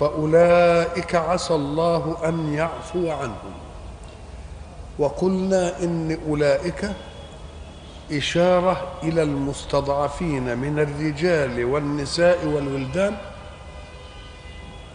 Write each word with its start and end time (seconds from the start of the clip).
فأولئك 0.00 1.14
عسى 1.14 1.54
الله 1.54 2.16
أن 2.24 2.54
يعفو 2.54 3.10
عنهم. 3.10 3.54
وقلنا 4.98 5.82
إن 5.82 6.18
أولئك 6.28 6.90
إشارة 8.12 8.82
إلى 9.02 9.22
المستضعفين 9.22 10.58
من 10.58 10.78
الرجال 10.78 11.64
والنساء 11.64 12.46
والولدان 12.46 13.16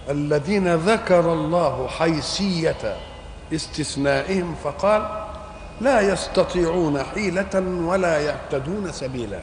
الذين 0.09 0.75
ذكر 0.75 1.33
الله 1.33 1.87
حيثية 1.87 2.97
استثنائهم 3.53 4.55
فقال 4.63 5.25
لا 5.81 6.01
يستطيعون 6.01 7.03
حيلة 7.03 7.63
ولا 7.85 8.19
يهتدون 8.19 8.91
سبيلا. 8.91 9.39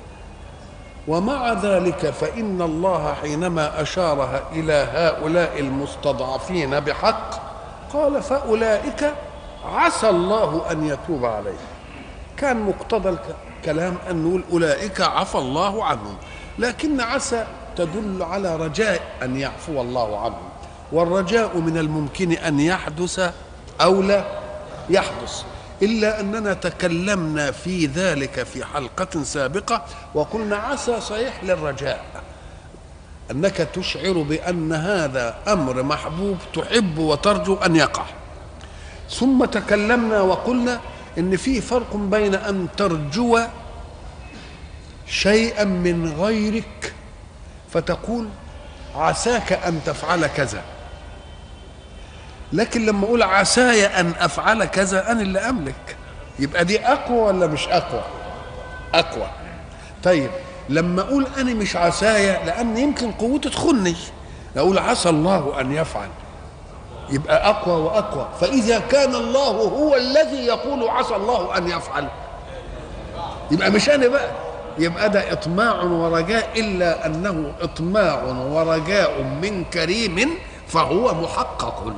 ومع 1.09 1.53
ذلك 1.53 2.11
فإن 2.11 2.63
الله 2.63 3.15
حينما 3.23 3.83
أشار 3.83 4.43
إلى 4.53 4.89
هؤلاء 4.93 5.61
المستضعفين 5.61 6.81
بحق 6.81 7.31
قال 7.93 8.23
فأولئك 8.23 9.13
عسى 9.65 10.09
الله 10.09 10.63
أن 10.71 10.87
يتوب 10.87 11.25
عليهم. 11.25 11.57
كان 12.37 12.61
مقتضى 12.61 13.17
الكلام 13.59 13.97
أن 14.11 14.25
نقول 14.25 14.45
أولئك 14.53 15.01
عفى 15.01 15.39
الله 15.39 15.85
عنهم 15.85 16.17
لكن 16.59 17.01
عسى 17.01 17.47
تدل 17.77 18.23
على 18.23 18.57
رجاء 18.57 19.01
أن 19.23 19.37
يعفو 19.37 19.81
الله 19.81 20.21
عنهم 20.21 20.49
والرجاء 20.93 21.59
من 21.59 21.79
الممكن 21.79 22.33
أن 22.33 22.61
يحدث 22.61 23.33
أو 23.81 24.03
لا 24.03 24.25
يحدث. 24.91 25.45
إلا 25.83 26.21
أننا 26.21 26.55
تكلمنا 26.55 27.51
في 27.51 27.87
ذلك 27.87 28.43
في 28.43 28.65
حلقة 28.65 29.23
سابقة 29.23 29.85
وقلنا 30.15 30.57
عسى 30.57 31.01
صحيح 31.01 31.45
للرجاء. 31.45 32.05
أنك 33.31 33.57
تشعر 33.57 34.13
بأن 34.13 34.73
هذا 34.73 35.39
أمر 35.49 35.83
محبوب 35.83 36.39
تحب 36.55 36.99
وترجو 36.99 37.55
أن 37.55 37.77
يقع. 37.77 38.05
ثم 39.11 39.45
تكلمنا 39.45 40.21
وقلنا 40.21 40.81
إن 41.19 41.37
في 41.37 41.61
فرق 41.61 41.97
بين 41.97 42.35
أن 42.35 42.69
ترجو 42.77 43.41
شيئا 45.07 45.65
من 45.65 46.13
غيرك 46.13 46.95
فتقول 47.71 48.29
عساك 48.95 49.53
أن 49.53 49.81
تفعل 49.87 50.27
كذا. 50.27 50.63
لكن 52.53 52.87
لما 52.87 53.05
أقول 53.07 53.23
عساي 53.23 53.87
أن 53.87 54.13
أفعل 54.21 54.65
كذا 54.65 55.13
أنا 55.13 55.23
اللي 55.23 55.39
أملك. 55.39 55.97
يبقى 56.39 56.65
دي 56.65 56.87
أقوى 56.87 57.19
ولا 57.19 57.47
مش 57.47 57.69
أقوى؟ 57.69 58.03
أقوى. 58.95 59.27
طيب 60.03 60.31
لما 60.69 61.03
أقول 61.03 61.27
أنا 61.39 61.55
مش 61.55 61.77
عسايا 61.77 62.45
لأن 62.47 62.77
يمكن 62.77 63.13
قوتي 63.13 63.49
تخني. 63.51 63.97
أقول 64.57 64.79
عسى 64.79 65.09
الله 65.09 65.61
أن 65.61 65.73
يفعل. 65.73 66.09
يبقى 67.11 67.49
أقوى 67.51 67.83
وأقوى. 67.83 68.29
فإذا 68.41 68.79
كان 68.79 69.15
الله 69.15 69.49
هو 69.51 69.97
الذي 69.97 70.47
يقول 70.47 70.89
عسى 70.89 71.17
الله 71.17 71.59
أن 71.59 71.69
يفعل. 71.69 72.09
يبقى 73.51 73.71
مش 73.71 73.91
أنا 73.91 74.09
بقى. 74.09 74.31
يبقى 74.79 75.09
ده 75.11 75.33
إطماع 75.33 75.83
ورجاء 75.83 76.49
إلا 76.61 77.07
أنه 77.07 77.53
إطماع 77.61 78.23
ورجاء 78.25 79.23
من 79.43 79.65
كريم 79.65 80.31
فهو 80.69 81.15
محقق. 81.15 81.93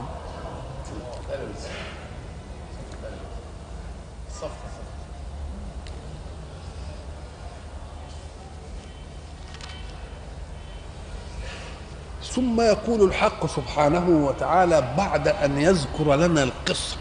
ثم 12.33 12.61
يقول 12.61 13.03
الحق 13.09 13.47
سبحانه 13.47 14.09
وتعالى 14.09 14.95
بعد 14.99 15.29
أن 15.29 15.61
يذكر 15.61 16.17
لنا 16.17 16.43
القصة 16.43 16.97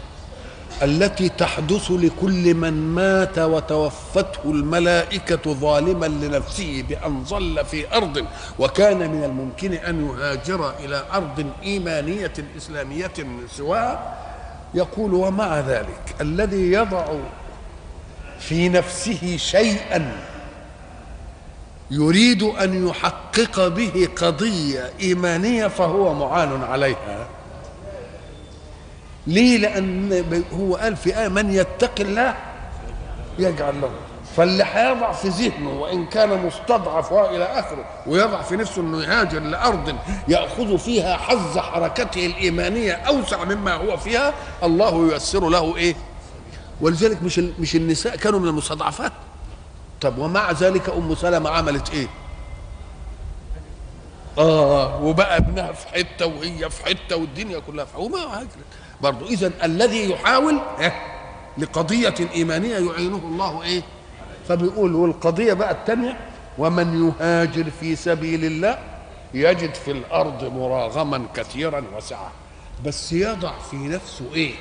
التي 0.82 1.28
تحدث 1.28 1.90
لكل 1.90 2.54
من 2.54 2.72
مات 2.72 3.38
وتوفته 3.38 4.40
الملائكة 4.44 5.52
ظالما 5.54 6.06
لنفسه 6.06 6.84
بأن 6.88 7.24
ظل 7.24 7.64
في 7.64 7.96
أرض 7.96 8.24
وكان 8.58 8.98
من 9.10 9.24
الممكن 9.24 9.72
أن 9.72 10.06
يهاجر 10.08 10.70
إلى 10.84 11.04
أرض 11.12 11.46
إيمانية 11.62 12.32
إسلامية 12.56 13.12
سواها 13.56 14.14
يقول 14.74 15.14
ومع 15.14 15.60
ذلك 15.60 16.14
الذي 16.20 16.72
يضع 16.72 17.04
في 18.40 18.68
نفسه 18.68 19.36
شيئا 19.36 20.12
يريد 21.90 22.42
أن 22.42 22.88
يحقق 22.88 23.68
به 23.68 24.08
قضية 24.16 24.90
إيمانية 25.00 25.66
فهو 25.66 26.14
معان 26.14 26.62
عليها. 26.62 27.26
ليه؟ 29.26 29.58
لأن 29.58 30.44
هو 30.52 30.76
قال 30.76 30.96
في 30.96 31.20
آية 31.20 31.28
من 31.28 31.52
يتق 31.52 32.00
الله 32.00 32.34
يجعل 33.38 33.80
له. 33.80 33.90
فاللي 34.36 34.64
هيضع 34.72 35.12
في 35.12 35.28
ذهنه 35.28 35.70
وإن 35.80 36.06
كان 36.06 36.46
مستضعف 36.46 37.12
والى 37.12 37.44
آخره 37.44 37.84
ويضع 38.06 38.42
في 38.42 38.56
نفسه 38.56 38.82
إنه 38.82 39.02
يهاجر 39.02 39.38
لأرض 39.40 39.96
يأخذ 40.28 40.78
فيها 40.78 41.16
حظ 41.16 41.58
حركته 41.58 42.26
الإيمانية 42.26 42.92
أوسع 42.92 43.44
مما 43.44 43.74
هو 43.74 43.96
فيها 43.96 44.34
الله 44.62 45.12
ييسر 45.12 45.48
له 45.48 45.76
إيه؟ 45.76 45.94
ولذلك 46.80 47.22
مش 47.22 47.38
مش 47.38 47.76
النساء 47.76 48.16
كانوا 48.16 48.40
من 48.40 48.48
المستضعفات. 48.48 49.12
طب 50.00 50.18
ومع 50.18 50.52
ذلك 50.52 50.88
أم 50.88 51.14
سلمة 51.14 51.50
عملت 51.50 51.90
إيه؟ 51.90 52.06
آه 54.38 55.02
وبقى 55.02 55.36
ابنها 55.36 55.72
في 55.72 55.88
حتة 55.88 56.26
وهي 56.26 56.70
في 56.70 56.84
حتة 56.86 57.16
والدنيا 57.16 57.58
كلها 57.58 57.84
في 57.84 57.96
وما 57.98 58.18
هاجرت 58.18 58.48
برضه 59.00 59.26
اذا 59.26 59.52
الذي 59.64 60.10
يحاول 60.10 60.60
إيه؟ 60.80 60.94
لقضية 61.58 62.14
إيمانية 62.34 62.72
يعينه 62.78 63.16
الله 63.24 63.62
إيه؟ 63.62 63.82
فبيقول 64.48 64.94
والقضية 64.94 65.52
بقى 65.52 65.70
الثانية 65.72 66.16
ومن 66.58 67.08
يهاجر 67.20 67.70
في 67.80 67.96
سبيل 67.96 68.44
الله 68.44 68.78
يجد 69.34 69.74
في 69.74 69.90
الأرض 69.90 70.44
مراغما 70.52 71.26
كثيرا 71.34 71.84
وسعة. 71.96 72.30
بس 72.84 73.12
يضع 73.12 73.52
في 73.70 73.76
نفسه 73.76 74.24
إيه؟ 74.34 74.54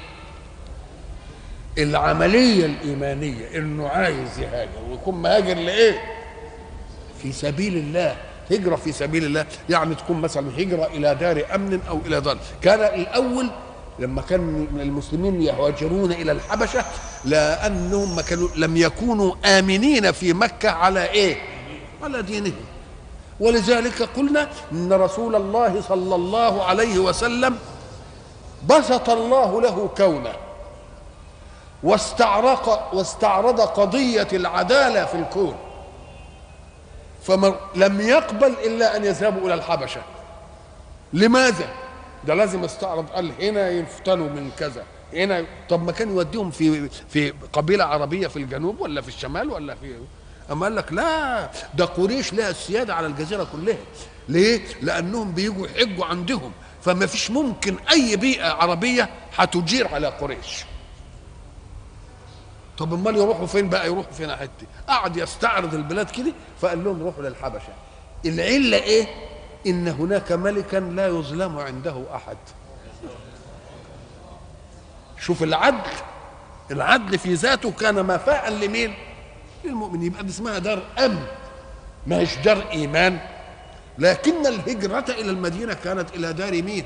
العملية 1.77 2.65
الإيمانية 2.65 3.57
إنه 3.57 3.87
عايز 3.87 4.39
يهاجر 4.39 4.69
ويكون 4.89 5.21
مهاجر 5.21 5.55
لإيه؟ 5.55 6.01
في 7.21 7.31
سبيل 7.31 7.77
الله 7.77 8.15
هجرة 8.51 8.75
في 8.75 8.91
سبيل 8.91 9.25
الله 9.25 9.45
يعني 9.69 9.95
تكون 9.95 10.21
مثلا 10.21 10.61
هجرة 10.61 10.85
إلى 10.85 11.15
دار 11.15 11.45
أمن 11.55 11.79
أو 11.89 11.99
إلى 12.05 12.21
دار 12.21 12.37
كان 12.61 12.99
الأول 12.99 13.49
لما 13.99 14.21
كان 14.21 14.67
المسلمين 14.79 15.41
يهاجرون 15.41 16.11
إلى 16.11 16.31
الحبشة 16.31 16.85
لأنهم 17.25 18.15
ما 18.15 18.21
كانوا 18.21 18.47
لم 18.55 18.77
يكونوا 18.77 19.35
آمنين 19.45 20.11
في 20.11 20.33
مكة 20.33 20.69
على 20.69 21.09
إيه؟ 21.09 21.37
على 22.03 22.21
دينهم. 22.21 22.65
ولذلك 23.39 24.01
قلنا 24.01 24.49
إن 24.71 24.93
رسول 24.93 25.35
الله 25.35 25.81
صلى 25.81 26.15
الله 26.15 26.63
عليه 26.63 26.99
وسلم 26.99 27.55
بسط 28.69 29.09
الله 29.09 29.61
له 29.61 29.89
كونه. 29.97 30.46
واستعرق 31.83 32.93
واستعرض 32.93 33.61
قضية 33.61 34.27
العدالة 34.33 35.05
في 35.05 35.15
الكون. 35.15 35.55
فلم 37.23 38.01
يقبل 38.01 38.53
إلا 38.65 38.97
أن 38.97 39.05
يذهبوا 39.05 39.47
إلى 39.47 39.53
الحبشة. 39.53 40.01
لماذا؟ 41.13 41.69
ده 42.27 42.33
لازم 42.33 42.63
استعرض 42.63 43.09
قال 43.09 43.31
هنا 43.41 43.69
يفتنوا 43.69 44.29
من 44.29 44.51
كذا. 44.59 44.83
هنا 45.13 45.45
طب 45.69 45.83
ما 45.83 45.91
كان 45.91 46.09
يوديهم 46.09 46.51
في 46.51 46.89
في 46.89 47.33
قبيلة 47.53 47.83
عربية 47.83 48.27
في 48.27 48.37
الجنوب 48.37 48.81
ولا 48.81 49.01
في 49.01 49.07
الشمال 49.07 49.51
ولا 49.51 49.75
في 49.75 49.95
أما 50.51 50.65
قال 50.65 50.75
لك 50.75 50.93
لا 50.93 51.49
ده 51.75 51.85
قريش 51.85 52.33
لها 52.33 52.49
السيادة 52.49 52.95
على 52.95 53.07
الجزيرة 53.07 53.47
كلها. 53.51 53.77
ليه؟ 54.29 54.61
لأنهم 54.81 55.31
بيجوا 55.31 55.67
يحجوا 55.67 56.05
عندهم. 56.05 56.51
فما 56.81 57.05
فيش 57.05 57.31
ممكن 57.31 57.75
أي 57.91 58.15
بيئة 58.15 58.47
عربية 58.47 59.09
هتجير 59.37 59.87
على 59.87 60.07
قريش. 60.07 60.65
طب 62.77 62.93
امال 62.93 63.17
يروحوا 63.17 63.45
فين 63.45 63.69
بقى؟ 63.69 63.87
يروحوا 63.87 64.11
فين 64.11 64.35
حتة 64.35 64.67
قعد 64.87 65.17
يستعرض 65.17 65.73
البلاد 65.73 66.11
كده 66.11 66.33
فقال 66.61 66.83
لهم 66.83 67.03
روحوا 67.03 67.23
للحبشة. 67.23 67.73
العلة 68.25 68.77
إيه؟ 68.77 69.07
إن 69.67 69.87
هناك 69.87 70.31
ملكا 70.31 70.77
لا 70.77 71.07
يظلم 71.07 71.57
عنده 71.57 72.03
أحد. 72.15 72.37
شوف 75.19 75.43
العدل 75.43 75.91
العدل 76.71 77.19
في 77.19 77.33
ذاته 77.33 77.71
كان 77.71 78.05
مفاء 78.05 78.49
لمين؟ 78.49 78.93
للمؤمن. 79.65 80.03
يبقى 80.03 80.23
دي 80.23 80.29
اسمها 80.29 80.59
دار 80.59 80.83
أمن. 80.99 81.25
ما 82.07 82.17
هيش 82.17 82.35
دار 82.37 82.65
إيمان. 82.71 83.19
لكن 83.97 84.47
الهجرة 84.47 85.05
إلى 85.09 85.31
المدينة 85.31 85.73
كانت 85.73 86.15
إلى 86.15 86.33
دار 86.33 86.51
مين؟ 86.51 86.85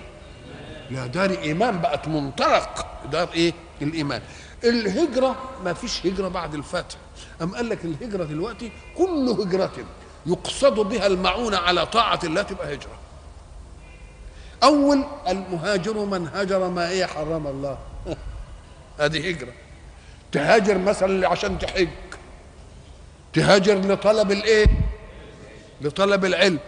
إلى 0.92 1.08
دار 1.08 1.30
إيمان. 1.30 1.82
بقت 1.82 2.08
منطلق 2.08 2.86
دار 3.12 3.30
إيه؟ 3.34 3.54
الإيمان. 3.82 4.22
الهجرة 4.64 5.36
ما 5.66 5.74
فيش 5.74 6.06
هجرة 6.06 6.28
بعد 6.28 6.54
الفتح. 6.54 6.98
أم 7.42 7.56
قال 7.56 7.70
لك 7.70 7.86
الهجرة 7.86 8.24
دلوقتي 8.24 8.72
كل 8.98 9.36
هجرة 9.40 9.72
يقصد 10.26 10.74
بها 10.74 11.08
المعونة 11.08 11.58
على 11.58 11.86
طاعة 11.86 12.20
الله 12.24 12.42
تبقى 12.42 12.74
هجرة. 12.74 12.98
أول 14.64 15.04
المهاجر 15.28 16.06
من 16.06 16.28
هجر 16.34 16.70
ما 16.70 16.90
إيه 16.90 17.06
حرم 17.06 17.48
الله. 17.48 17.78
هذه 19.00 19.30
هجرة. 19.30 19.54
تهاجر 20.32 20.78
مثلا 20.78 21.28
عشان 21.28 21.60
تحج. 21.60 21.90
تهاجر 23.34 23.80
لطلب 23.80 24.32
الإيه؟ 24.32 24.66
لطلب 25.82 26.26
العلم. 26.26 26.60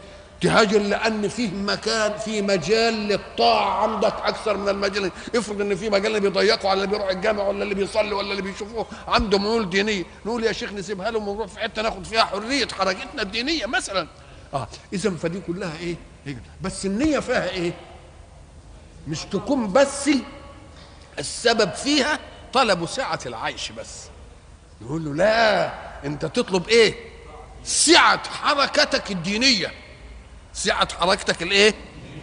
تهاجر 0.43 0.79
لأن 0.79 1.27
فيه 1.27 1.51
مكان 1.51 2.17
في 2.17 2.41
مجال 2.41 2.93
للطاعة. 2.93 3.83
عندك 3.83 4.13
أكثر 4.23 4.57
من 4.57 4.69
المجال. 4.69 5.11
افرض 5.35 5.61
إن 5.61 5.75
في 5.75 5.89
مجال 5.89 6.07
اللي 6.07 6.19
بيضيقوا 6.19 6.69
على 6.69 6.77
اللي 6.83 6.87
بيروح 6.87 7.09
الجامع 7.09 7.43
ولا 7.43 7.63
اللي 7.63 7.75
بيصلي 7.75 8.13
ولا 8.13 8.31
اللي 8.31 8.41
بيشوفوه 8.41 8.85
عنده 9.07 9.39
ميول 9.39 9.69
دينية. 9.69 10.03
نقول 10.25 10.43
يا 10.43 10.51
شيخ 10.51 10.73
نسيبها 10.73 11.11
لهم 11.11 11.27
ونروح 11.27 11.47
في 11.47 11.59
حتة 11.59 11.81
ناخد 11.81 12.05
فيها 12.05 12.25
حرية 12.25 12.67
حركتنا 12.67 13.21
الدينية 13.21 13.65
مثلا. 13.65 14.07
آه 14.53 14.67
اذا 14.93 15.09
فدي 15.09 15.39
كلها 15.47 15.77
إيه؟ 15.79 15.95
هجرة. 16.27 16.41
بس 16.61 16.85
النية 16.85 17.19
فيها 17.19 17.49
إيه؟ 17.49 17.73
مش 19.07 19.19
تكون 19.31 19.73
بس 19.73 20.09
السبب 21.19 21.73
فيها 21.73 22.19
طلب 22.53 22.85
سعة 22.85 23.19
العيش 23.25 23.71
بس. 23.71 23.89
يقول 24.81 25.05
له 25.05 25.13
لا 25.13 25.73
أنت 26.05 26.25
تطلب 26.25 26.67
إيه؟ 26.69 26.95
سعة 27.63 28.29
حركتك 28.29 29.11
الدينية. 29.11 29.82
سعة 30.53 30.93
حركتك 30.93 31.43
الإيه؟ 31.43 31.73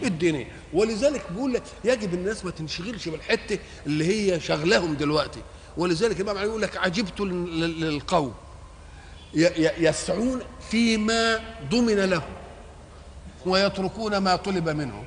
الدينية. 0.03 0.47
ولذلك 0.73 1.25
بيقول 1.31 1.53
لك 1.53 1.63
يجب 1.83 2.13
الناس 2.13 2.45
ما 2.45 2.51
تنشغلش 2.51 3.09
بالحتة 3.09 3.59
اللي 3.85 4.05
هي 4.33 4.39
شغلهم 4.39 4.93
دلوقتي. 4.93 5.41
ولذلك 5.77 6.15
الامام 6.21 6.37
علي 6.37 6.47
يقول 6.47 6.61
لك 6.61 6.77
عجبت 6.77 7.19
لل- 7.19 7.79
للقوم. 7.81 8.33
يسعون 9.77 10.41
فيما 10.69 11.39
ضمن 11.71 11.95
لهم 12.05 12.33
ويتركون 13.45 14.17
ما 14.17 14.35
طلب 14.35 14.69
منهم. 14.69 15.05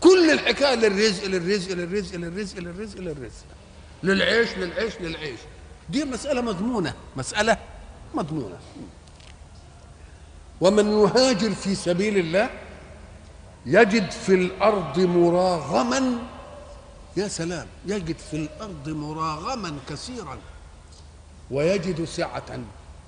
كل 0.00 0.30
الحكاية 0.30 0.74
للرزق 0.74 1.24
للرزق 1.24 1.72
للرزق 1.72 2.16
للرزق 2.16 2.58
للرزق 2.58 2.98
للرزق. 3.00 3.44
للعيش 4.02 4.48
للعيش 4.56 4.92
للعيش. 5.00 5.40
دي 5.88 6.04
مسألة 6.04 6.40
مضمونة. 6.40 6.94
مسألة 7.16 7.56
مضمونة. 8.14 8.58
ومن 10.60 11.00
يهاجر 11.00 11.50
في 11.50 11.74
سبيل 11.74 12.18
الله 12.18 12.50
يجد 13.66 14.10
في 14.10 14.34
الأرض 14.34 15.00
مراغما. 15.00 16.18
يا 17.16 17.28
سلام 17.28 17.66
يجد 17.86 18.16
في 18.30 18.36
الأرض 18.36 18.88
مراغما 18.88 19.78
كثيرا 19.88 20.38
ويجد 21.50 22.04
سعة. 22.04 22.58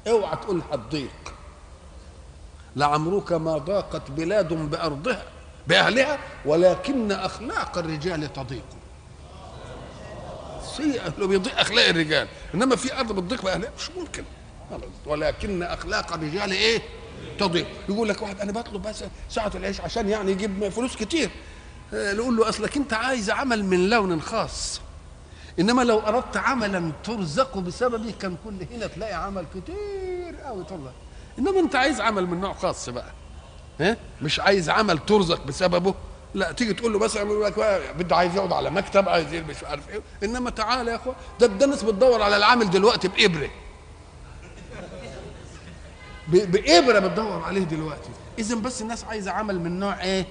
اوعى 0.08 0.36
تقول 0.36 0.62
هتضيق 0.72 1.34
لعمرك 2.76 3.32
ما 3.32 3.58
ضاقت 3.58 4.10
بلاد 4.10 4.52
بأرضها 4.52 5.24
بأهلها 5.66 6.18
ولكن 6.44 7.12
أخلاق 7.12 7.78
الرجال 7.78 8.32
تضيق. 8.32 8.64
سيئة 10.76 11.12
لو 11.18 11.26
بيضيق 11.26 11.58
أخلاق 11.58 11.88
الرجال 11.88 12.28
إنما 12.54 12.76
في 12.76 13.00
أرض 13.00 13.12
بتضيق 13.12 13.42
بأهلها 13.42 13.70
مش 13.78 13.90
ممكن. 13.90 14.24
ولكن 15.06 15.62
أخلاق 15.62 16.12
الرجال 16.12 16.52
إيه؟ 16.52 16.82
تضيق 17.38 17.66
يقول 17.88 18.08
لك 18.08 18.22
واحد 18.22 18.40
أنا 18.40 18.52
بطلب 18.52 18.82
بس 18.82 19.04
ساعة 19.30 19.52
العيش 19.54 19.80
عشان 19.80 20.08
يعني 20.08 20.32
يجيب 20.32 20.68
فلوس 20.68 20.96
كتير. 20.96 21.30
آه، 21.94 22.12
نقول 22.12 22.36
له 22.36 22.48
أصلك 22.48 22.76
أنت 22.76 22.92
عايز 22.92 23.30
عمل 23.30 23.64
من 23.64 23.90
لون 23.90 24.20
خاص. 24.20 24.80
إنما 25.58 25.82
لو 25.82 25.98
أردت 25.98 26.36
عملا 26.36 26.92
ترزق 27.04 27.58
بسببه 27.58 28.12
كان 28.20 28.36
كل 28.44 28.74
هنا 28.74 28.86
تلاقي 28.86 29.12
عمل 29.12 29.44
كتير 29.54 30.36
قوي 30.44 30.64
ترزق. 30.64 30.92
إنما 31.38 31.60
أنت 31.60 31.76
عايز 31.76 32.00
عمل 32.00 32.26
من 32.26 32.40
نوع 32.40 32.52
خاص 32.52 32.88
بقى. 32.88 33.12
ها؟ 33.80 33.96
مش 34.22 34.40
عايز 34.40 34.70
عمل 34.70 34.98
ترزق 34.98 35.44
بسببه. 35.46 35.94
لا 36.34 36.52
تيجي 36.52 36.74
تقول 36.74 36.92
له 36.92 36.98
مثلا 36.98 37.22
يقول 37.22 37.44
لك 37.44 37.82
بده 37.98 38.16
عايز 38.16 38.36
يقعد 38.36 38.52
على 38.52 38.70
مكتب 38.70 39.08
عايز 39.08 39.32
يلبس 39.32 39.56
مش 39.56 39.64
عارف 39.64 39.88
إيه. 39.88 40.00
إنما 40.22 40.50
تعالى 40.50 40.90
يا 40.90 40.96
اخوان 40.96 41.14
ده 41.40 41.64
الناس 41.64 41.82
بتدور 41.82 42.22
على 42.22 42.36
العامل 42.36 42.70
دلوقتي 42.70 43.08
بإبرة. 43.08 43.50
بإبرة 46.32 46.98
بتدور 46.98 47.42
عليه 47.42 47.64
دلوقتي. 47.64 48.10
اذا 48.38 48.54
بس 48.54 48.82
الناس 48.82 49.04
عايزة 49.04 49.30
عمل 49.30 49.60
من 49.60 49.78
نوع 49.78 50.02
إيه؟ 50.02 50.26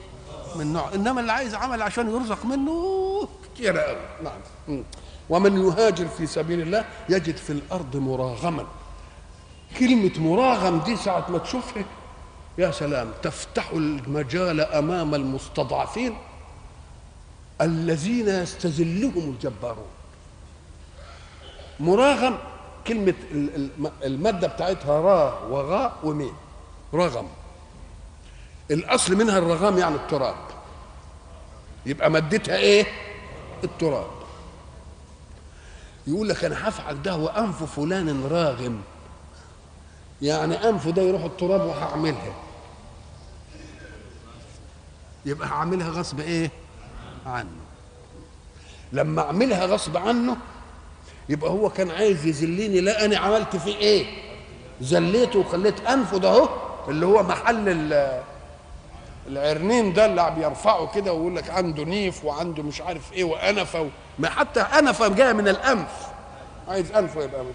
من 0.56 0.74
نوع. 0.74 0.94
إنما 0.96 1.22
اللي 1.22 1.32
عايز 1.32 1.56
عمل 1.56 1.82
عشان 1.82 2.10
يرزق 2.10 2.46
منه 2.46 3.28
كتير 3.56 3.78
قوي. 3.78 3.98
نعم. 4.24 4.84
ومن 5.30 5.58
يهاجر 5.58 6.08
في 6.08 6.28
سبيل 6.28 6.62
الله 6.62 6.86
يجد 7.10 7.38
في 7.38 7.50
الأرض 7.50 7.96
مراغما. 7.96 8.66
كلمة 9.80 10.12
مراغم 10.18 10.80
دي 10.80 10.96
ساعة 10.96 11.32
ما 11.32 11.38
تشوفها 11.38 11.84
يا 12.58 12.72
سلام 12.72 13.12
تفتح 13.24 13.70
المجال 13.72 14.62
أمام 14.62 15.16
المستضعفين 15.16 16.18
الذين 17.62 18.28
يستذلهم 18.28 19.30
الجبارون. 19.30 19.88
مراغم 21.80 22.38
كلمة 22.88 23.14
ال- 23.32 23.56
الم- 23.56 23.92
المادة 24.04 24.48
بتاعتها 24.48 25.02
را 25.02 25.40
وغاء 25.48 25.98
وميم. 26.04 26.34
رغم. 26.94 27.28
الأصل 28.72 29.16
منها 29.16 29.38
الرغام 29.38 29.78
يعني 29.78 29.96
التراب. 29.96 30.36
يبقى 31.86 32.10
مادتها 32.10 32.56
إيه؟ 32.58 32.86
التراب. 33.64 34.08
يقول 36.08 36.30
لك 36.30 36.44
أنا 36.46 36.70
هفعل 36.70 37.02
ده 37.02 37.16
وأنف 37.16 37.64
فلان 37.76 38.26
راغم. 38.32 38.82
يعني 40.22 40.70
أنفه 40.70 40.92
ده 40.92 41.02
يروح 41.02 41.24
التراب 41.24 41.62
وهعملها. 41.66 42.34
يبقى 45.26 45.48
هعملها 45.48 45.90
غصب 45.90 46.20
إيه؟ 46.20 46.52
عنه. 47.26 47.48
لما 48.94 49.22
أعملها 49.22 49.66
غصب 49.66 49.98
عنه 49.98 50.38
يبقى 51.30 51.50
هو 51.52 51.70
كان 51.70 51.92
عايز 51.92 52.26
يذلني 52.26 52.82
لا 52.82 53.06
أنا 53.06 53.18
عملت 53.18 53.56
فيه 53.56 53.76
إيه؟ 53.76 54.06
ذليته 54.84 55.40
وخليت 55.40 55.86
انفه 55.88 56.18
ده 56.18 56.30
أهو 56.30 56.50
اللي 56.88 57.06
هو 57.06 57.24
محل 57.24 57.70
ال- 57.70 58.22
العرنين 59.28 59.94
ده 59.94 60.06
اللي 60.06 60.34
بيرفعه 60.38 60.92
كده 60.96 61.14
ويقول 61.14 61.36
لك 61.36 61.50
عنده 61.50 61.84
نيف 61.84 62.26
وعنده 62.26 62.64
مش 62.64 62.82
عارف 62.82 63.14
إيه 63.14 63.24
وأنفة 63.24 63.82
و... 63.82 63.88
ما 64.20 64.30
حتى 64.30 64.60
أنفة 64.62 65.08
جاية 65.08 65.34
من 65.34 65.48
الأنف. 65.48 65.92
عايز 66.68 66.92
أنفه 66.92 67.24
يبقى 67.24 67.44
مش 67.44 67.54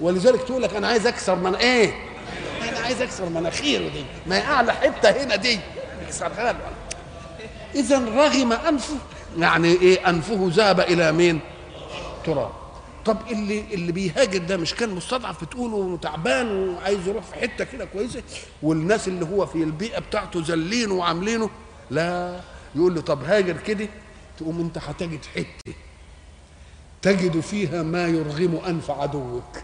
ولذلك 0.00 0.42
تقول 0.42 0.62
لك 0.62 0.74
أنا 0.74 0.88
عايز 0.88 1.06
أكسر 1.06 1.34
من 1.34 1.54
إيه؟ 1.54 1.94
أنا 2.68 2.78
عايز 2.80 3.02
أكسر 3.02 3.28
مناخيره 3.28 3.88
دي 3.88 4.04
ما 4.26 4.36
هي 4.38 4.42
أعلى 4.42 4.72
حتة 4.72 5.10
هنا 5.10 5.36
دي. 5.36 5.58
اكسرها. 6.06 6.54
اذا 7.74 7.98
رغم 7.98 8.52
أنفه 8.52 8.94
يعني 9.38 9.68
إيه 9.72 10.08
أنفه 10.08 10.50
ذهب 10.52 10.80
إلى 10.80 11.12
مين؟ 11.12 11.40
تراب. 12.24 12.50
طب 13.04 13.16
اللي 13.30 13.60
اللي 13.74 13.92
بيهاجر 13.92 14.38
ده 14.38 14.56
مش 14.56 14.74
كان 14.74 14.90
مستضعف 14.94 15.44
بتقوله 15.44 15.74
وتعبان 15.76 16.68
وعايز 16.68 17.08
يروح 17.08 17.24
في 17.24 17.34
حتة 17.34 17.64
كده 17.64 17.84
كويسة؟ 17.84 18.22
والناس 18.62 19.08
اللي 19.08 19.24
هو 19.24 19.46
في 19.46 19.62
البيئة 19.62 19.98
بتاعته 20.00 20.42
ذلينه 20.46 20.94
وعاملينه؟ 20.94 21.50
لا. 21.90 22.40
يقول 22.74 22.94
له 22.94 23.00
طب 23.00 23.24
هاجر 23.24 23.56
كده؟ 23.56 23.88
تقوم 24.38 24.60
انت 24.60 24.78
هتجد 24.78 25.20
حتة 25.36 25.72
تجد 27.02 27.40
فيها 27.40 27.82
ما 27.82 28.06
يرغم 28.06 28.60
أنف 28.66 28.90
عدوك. 28.90 29.62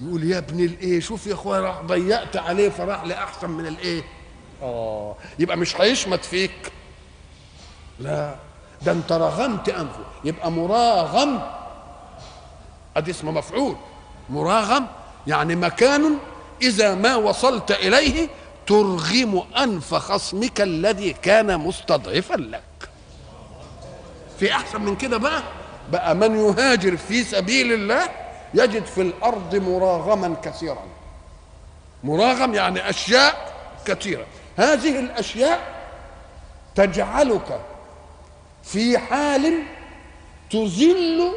يقول 0.00 0.24
يا 0.30 0.38
ابن 0.38 0.64
الإيه؟ 0.64 1.00
شوف 1.00 1.26
يا 1.26 1.34
أخويا 1.34 1.60
راح 1.60 1.80
ضيقت 1.80 2.36
عليه 2.36 2.68
فراح 2.68 3.04
لأحسن 3.04 3.50
من 3.50 3.66
الإيه؟ 3.66 4.02
آه. 4.62 5.16
يبقى 5.38 5.56
مش 5.56 5.80
هيشمت 5.80 6.24
فيك. 6.24 6.72
لا. 8.00 8.34
ده 8.82 8.92
انت 8.92 9.12
رغمت 9.12 9.68
أنفه. 9.68 10.04
يبقى 10.24 10.50
مراغم 10.52 11.40
ادي 12.96 13.10
اسمه 13.10 13.32
مفعول 13.32 13.76
مراغم 14.30 14.86
يعني 15.26 15.56
مكان 15.56 16.18
إذا 16.62 16.94
ما 16.94 17.16
وصلت 17.16 17.70
إليه 17.70 18.28
ترغم 18.66 19.42
أنف 19.58 19.94
خصمك 19.94 20.60
الذي 20.60 21.12
كان 21.12 21.58
مستضعفا 21.60 22.34
لك. 22.34 22.88
في 24.38 24.52
أحسن 24.52 24.80
من 24.80 24.96
كده 24.96 25.16
بقى 25.16 25.42
بقى 25.92 26.14
من 26.14 26.36
يهاجر 26.38 26.96
في 26.96 27.24
سبيل 27.24 27.72
الله 27.72 28.08
يجد 28.54 28.84
في 28.84 29.00
الأرض 29.02 29.54
مراغما 29.56 30.36
كثيرا. 30.44 30.82
مراغم 32.04 32.54
يعني 32.54 32.90
أشياء 32.90 33.52
كثيرة. 33.84 34.26
هذه 34.56 34.98
الأشياء 34.98 35.60
تجعلك 36.74 37.60
في 38.62 38.98
حال 38.98 39.62
تذل 40.50 41.32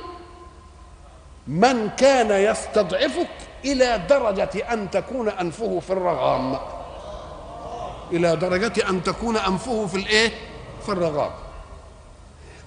من 1.48 1.90
كان 1.90 2.32
يستضعفك 2.52 3.30
إلى 3.66 4.06
درجة 4.10 4.74
أن 4.74 4.92
تكون 4.92 5.30
أنفه 5.30 5.80
في 5.80 5.90
الرغام. 5.90 6.58
إلى 8.12 8.36
درجة 8.36 8.90
أن 8.90 9.04
تكون 9.04 9.38
أنفه 9.38 9.88
في 9.88 9.98
الإيه؟ 9.98 10.32
في 10.86 10.90
الرغام. 10.90 11.32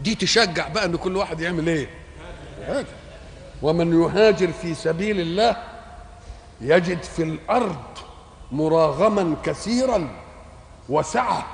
دي 0.00 0.14
تشجع 0.14 0.68
بقى 0.68 0.84
إن 0.84 0.96
كل 0.96 1.16
واحد 1.16 1.40
يعمل 1.40 1.68
إيه؟ 1.68 1.88
يهاجر. 2.60 2.87
ومن 3.62 4.02
يهاجر 4.02 4.52
في 4.52 4.75
سبيل 4.75 5.20
الله 5.20 5.56
يجد 6.60 7.02
في 7.02 7.22
الأرض 7.22 7.76
مراغما 8.52 9.37
كثيرا 9.44 10.08
وسعة. 10.88 11.46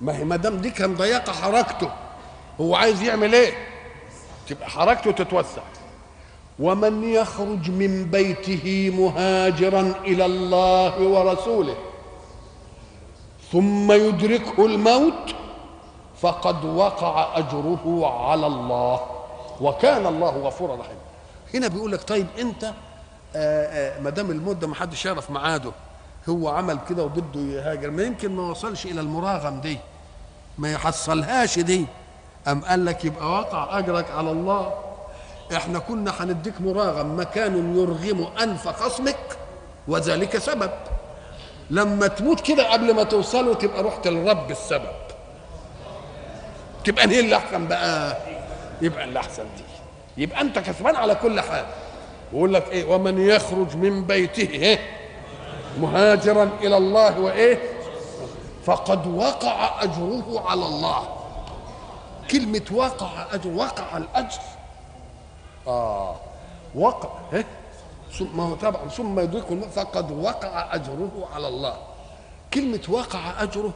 ما 0.00 0.16
هي 0.16 0.24
ما 0.24 0.36
دام 0.36 0.56
دي 0.56 0.70
كان 0.70 0.94
ضيقة 0.94 1.32
حركته 1.32 1.90
هو 2.60 2.76
عايز 2.76 3.02
يعمل 3.02 3.34
إيه؟ 3.34 3.54
تبقى 4.48 4.70
حركته 4.70 5.10
تتوسع. 5.12 5.62
ومن 6.58 7.04
يخرج 7.04 7.70
من 7.70 8.04
بيته 8.04 8.92
مهاجرا 8.98 9.94
إلى 10.04 10.26
الله 10.26 11.02
ورسوله 11.08 11.74
ثم 13.52 13.92
يدركه 13.92 14.66
الموت 14.66 15.34
فقد 16.20 16.64
وقع 16.64 17.38
أجره 17.38 18.06
على 18.30 18.46
الله 18.46 19.00
وكان 19.60 20.06
الله 20.06 20.30
غفورا 20.30 20.76
رحيما. 20.76 20.98
هنا 21.54 21.68
بيقول 21.68 21.92
لك 21.92 22.02
طيب 22.02 22.26
أنت 22.38 22.64
ما 24.02 24.10
دام 24.10 24.30
المده 24.30 24.66
ما 24.68 24.74
حدش 24.74 25.04
يعرف 25.06 25.30
ميعاده 25.30 25.72
هو 26.28 26.48
عمل 26.48 26.78
كده 26.88 27.04
وبده 27.04 27.40
يهاجر 27.40 27.90
ما 27.90 28.02
يمكن 28.02 28.36
ما 28.36 28.50
وصلش 28.50 28.86
إلى 28.86 29.00
المراغم 29.00 29.60
دي 29.60 29.78
ما 30.58 30.72
يحصلهاش 30.72 31.58
دي 31.58 31.86
أم 32.48 32.60
قال 32.64 32.84
لك 32.84 33.04
يبقى 33.04 33.30
وقع 33.30 33.78
أجرك 33.78 34.10
على 34.10 34.30
الله؟ 34.30 34.74
إحنا 35.54 35.78
كنا 35.78 36.12
هنديك 36.20 36.60
مراغم 36.60 37.20
مكان 37.20 37.76
يرغم 37.76 38.28
أنف 38.42 38.68
خصمك 38.68 39.38
وذلك 39.88 40.38
سبب. 40.38 40.70
لما 41.70 42.06
تموت 42.06 42.40
كده 42.40 42.72
قبل 42.72 42.94
ما 42.94 43.02
توصلوا 43.02 43.54
تبقى 43.54 43.82
رحت 43.82 44.06
للرب 44.08 44.50
السبب. 44.50 44.96
تبقى 46.84 47.08
هي 47.08 47.20
اللي 47.20 47.36
أحسن 47.36 47.66
بقى؟ 47.68 48.16
يبقى 48.82 49.04
اللي 49.04 49.18
أحسن 49.20 49.42
دي. 49.56 49.64
يبقى 50.22 50.40
أنت 50.40 50.58
كسبان 50.58 50.96
على 50.96 51.14
كل 51.14 51.40
حال. 51.40 51.64
ويقول 52.32 52.54
لك 52.54 52.68
إيه؟ 52.70 52.84
ومن 52.90 53.20
يخرج 53.28 53.76
من 53.76 54.04
بيته 54.04 54.50
إيه؟ 54.50 54.78
مهاجرا 55.80 56.50
إلى 56.60 56.76
الله 56.76 57.20
وإيه؟ 57.20 57.58
فقد 58.64 59.06
وقع 59.06 59.82
أجره 59.82 60.44
على 60.46 60.66
الله. 60.66 61.08
كلمة 62.30 62.62
وقع 62.72 63.10
أجر 63.32 63.50
وقع 63.50 63.96
الأجر. 63.96 64.40
آه. 65.66 66.16
وقع 66.74 67.10
إيه؟ 67.32 67.44
ما 68.34 68.42
هو 68.42 68.54
طبعا 68.54 68.88
ثم 68.88 69.20
يدركه 69.20 69.52
الموت 69.52 69.68
فقد 69.68 70.10
وقع 70.12 70.74
أجره 70.74 71.28
على 71.34 71.48
الله. 71.48 71.76
كلمة 72.54 72.80
وقع 72.88 73.42
أجره 73.42 73.72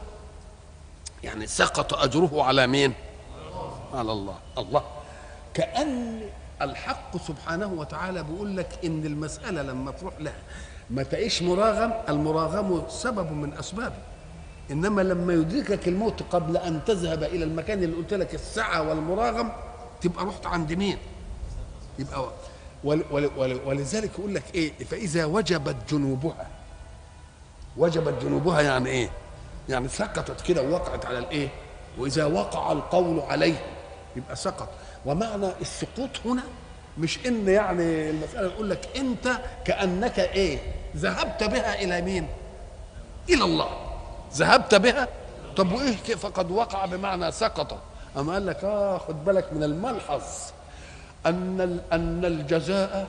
يعني 1.23 1.47
سقط 1.47 1.93
أجره 1.93 2.43
على 2.43 2.67
مين؟ 2.67 2.93
على 3.93 4.11
الله. 4.11 4.35
الله. 4.57 4.83
كأن 5.53 6.21
الحق 6.61 7.17
سبحانه 7.17 7.67
وتعالى 7.73 8.23
بيقول 8.23 8.57
لك 8.57 8.79
إن 8.85 9.05
المسألة 9.05 9.61
لما 9.61 9.91
تروح 9.91 10.13
لها 10.19 10.39
ما 10.89 11.03
تعيش 11.03 11.41
مراغم 11.41 11.93
المراغم 12.09 12.83
سبب 12.89 13.31
من 13.31 13.53
أسبابه. 13.53 13.95
إنما 14.71 15.01
لما 15.01 15.33
يدركك 15.33 15.87
الموت 15.87 16.23
قبل 16.31 16.57
أن 16.57 16.79
تذهب 16.85 17.23
إلى 17.23 17.43
المكان 17.43 17.83
اللي 17.83 17.95
قلت 17.95 18.13
لك 18.13 18.35
السعه 18.35 18.89
والمراغم 18.89 19.51
تبقى 20.01 20.25
رحت 20.25 20.45
عند 20.45 20.73
مين؟ 20.73 20.97
يبقى 21.99 22.25
ول 22.83 23.03
ول 23.11 23.29
ول 23.37 23.59
ولذلك 23.65 24.11
يقول 24.19 24.35
لك 24.35 24.43
إيه؟ 24.55 24.71
فإذا 24.85 25.25
وجبت 25.25 25.75
جنوبها 25.89 26.47
وجبت 27.77 28.23
جنوبها 28.23 28.61
يعني 28.61 28.89
إيه؟ 28.89 29.09
يعني 29.69 29.87
سقطت 29.87 30.41
كده 30.41 30.61
ووقعت 30.61 31.05
على 31.05 31.17
الإيه؟ 31.17 31.47
وإذا 31.97 32.25
وقع 32.25 32.71
القول 32.71 33.19
عليه 33.19 33.65
يبقى 34.15 34.35
سقط. 34.35 34.69
ومعنى 35.05 35.47
السقوط 35.61 36.09
هنا 36.25 36.43
مش 36.97 37.19
إن 37.27 37.47
يعني 37.47 38.09
المسألة 38.09 38.47
يقول 38.47 38.69
لك 38.69 38.89
أنت 38.97 39.37
كأنك 39.65 40.19
إيه؟ 40.19 40.59
ذهبت 40.95 41.43
بها 41.43 41.81
إلى 41.81 42.01
مين؟ 42.01 42.27
إلى 43.29 43.43
الله. 43.43 43.69
ذهبت 44.33 44.75
بها؟ 44.75 45.07
طب 45.57 45.71
وإيه؟ 45.71 45.95
فقد 45.95 46.51
وقع 46.51 46.85
بمعنى 46.85 47.31
سقط. 47.31 47.77
أما 48.17 48.33
قال 48.33 48.45
لك 48.45 48.63
آه 48.63 48.97
خد 48.97 49.25
بالك 49.25 49.53
من 49.53 49.63
الملحظ. 49.63 50.21
أن 51.25 51.79
أن 51.91 52.25
الجزاء 52.25 53.07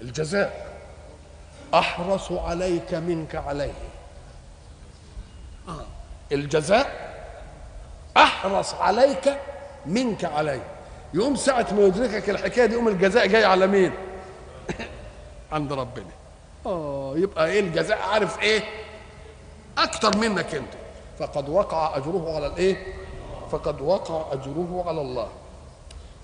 الجزاء 0.00 0.74
أحرص 1.74 2.32
عليك 2.32 2.94
منك 2.94 3.34
عليه 3.36 3.72
آه. 5.68 5.84
الجزاء 6.32 7.14
أحرص 8.16 8.74
عليك 8.74 9.36
منك 9.86 10.24
عليه 10.24 10.62
يوم 11.14 11.36
ساعة 11.36 11.66
ما 11.74 11.82
يدركك 11.82 12.30
الحكاية 12.30 12.66
دي 12.66 12.74
يوم 12.74 12.88
الجزاء 12.88 13.26
جاي 13.26 13.44
على 13.44 13.66
مين؟ 13.66 13.92
عند 15.52 15.72
ربنا. 15.72 16.10
آه 16.66 17.12
يبقى 17.16 17.46
إيه 17.46 17.60
الجزاء 17.60 17.98
عارف 17.98 18.42
إيه؟ 18.42 18.62
أكتر 19.78 20.16
منك 20.16 20.54
أنت. 20.54 20.72
فقد 21.18 21.48
وقع 21.48 21.96
أجره 21.96 22.36
على 22.36 22.46
الإيه؟ 22.46 22.86
فقد 23.50 23.80
وقع 23.80 24.32
أجره 24.32 24.84
على 24.86 25.00
الله. 25.00 25.28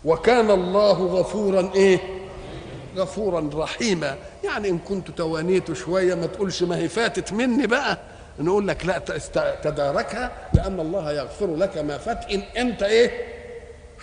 وكان 0.04 0.50
الله 0.50 0.92
غفورا 0.92 1.70
إيه؟ 1.74 1.98
غفورا 2.96 3.50
رحيما، 3.54 4.16
يعني 4.44 4.68
إن 4.68 4.78
كنت 4.78 5.10
توانيت 5.10 5.72
شوية 5.72 6.14
ما 6.14 6.26
تقولش 6.26 6.62
ما 6.62 6.76
هي 6.76 6.88
فاتت 6.88 7.32
مني 7.32 7.66
بقى. 7.66 7.98
نقول 8.38 8.68
لك 8.68 8.86
لا 8.86 8.98
تداركها 9.62 10.32
لأن 10.54 10.80
الله 10.80 11.12
يغفر 11.12 11.56
لك 11.56 11.78
ما 11.78 11.98
فات 11.98 12.24
إن 12.32 12.40
أنت 12.40 12.82
إيه؟ 12.82 13.10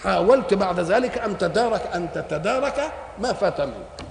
حاولت 0.03 0.53
بعد 0.53 0.79
ذلك 0.79 1.17
أن 1.17 1.37
تدارك 1.37 1.81
أن 1.95 2.09
تتدارك 2.13 2.93
ما 3.19 3.33
فات 3.33 3.61
منك 3.61 4.05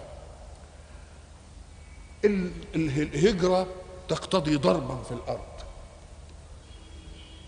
الهجرة 2.74 3.66
تقتضي 4.08 4.56
ضربا 4.56 4.96
في 5.08 5.12
الأرض 5.12 5.40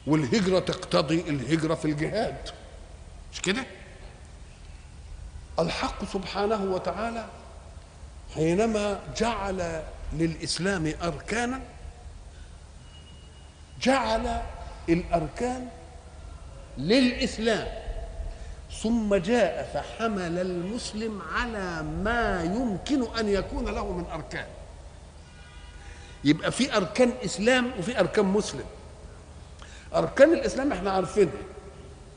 والهجرة 0.06 0.58
تقتضي 0.58 1.20
الهجرة 1.20 1.74
في 1.74 1.84
الجهاد 1.84 2.36
مش 3.32 3.42
كده 3.42 3.64
الحق 5.58 6.04
سبحانه 6.04 6.64
وتعالى 6.74 7.26
حينما 8.34 9.00
جعل 9.16 9.82
للإسلام 10.12 10.92
أركانا 11.02 11.60
جعل 13.82 14.40
الأركان 14.88 15.68
للإسلام 16.78 17.68
ثم 18.82 19.14
جاء 19.14 19.70
فحمل 19.74 20.38
المسلم 20.38 21.22
على 21.34 21.82
ما 21.82 22.42
يمكن 22.42 23.16
أن 23.18 23.28
يكون 23.28 23.64
له 23.64 23.92
من 23.92 24.04
أركان. 24.12 24.46
يبقى 26.24 26.52
في 26.52 26.76
أركان 26.76 27.12
إسلام 27.24 27.70
وفي 27.78 28.00
أركان 28.00 28.24
مسلم. 28.24 28.64
أركان 29.94 30.32
الإسلام 30.32 30.72
إحنا 30.72 30.90
عارفينها. 30.90 31.32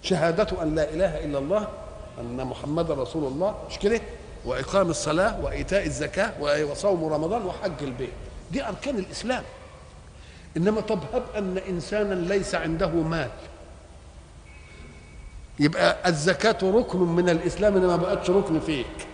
شهادة 0.03 0.63
أن 0.63 0.75
لا 0.75 0.89
إله 0.89 1.25
إلا 1.25 1.37
الله 1.37 1.67
أن 2.19 2.45
محمد 2.45 2.91
رسول 2.91 3.31
الله 3.31 3.55
مش 3.69 3.79
كده؟ 3.79 4.01
وإقام 4.45 4.89
الصلاة 4.89 5.39
وإيتاء 5.39 5.85
الزكاة 5.85 6.41
وصوم 6.41 7.13
رمضان 7.13 7.45
وحج 7.45 7.83
البيت. 7.83 8.09
دي 8.51 8.67
أركان 8.67 8.99
الإسلام. 8.99 9.43
إنما 10.57 10.81
طب 10.81 10.99
هب 11.13 11.23
أن 11.35 11.57
إنسانا 11.57 12.13
ليس 12.13 12.55
عنده 12.55 12.87
مال. 12.89 13.29
يبقى 15.59 16.09
الزكاة 16.09 16.57
ركن 16.63 16.99
من 16.99 17.29
الإسلام 17.29 17.75
إنما 17.77 17.87
ما 17.87 18.03
بقتش 18.03 18.29
ركن 18.29 18.59
فيك. 18.59 19.07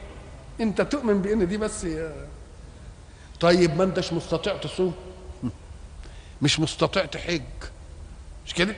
أنت 0.62 0.82
تؤمن 0.82 1.22
بأن 1.22 1.48
دي 1.48 1.58
بس 1.58 1.88
طيب 3.40 3.78
ما 3.78 3.84
أنتش 3.84 4.14
مستطيع 4.14 4.58
تصوم؟ 4.58 4.94
مش 6.42 6.60
مستطيع 6.60 7.06
تحج. 7.06 7.42
مش 8.46 8.54
كده؟ 8.54 8.76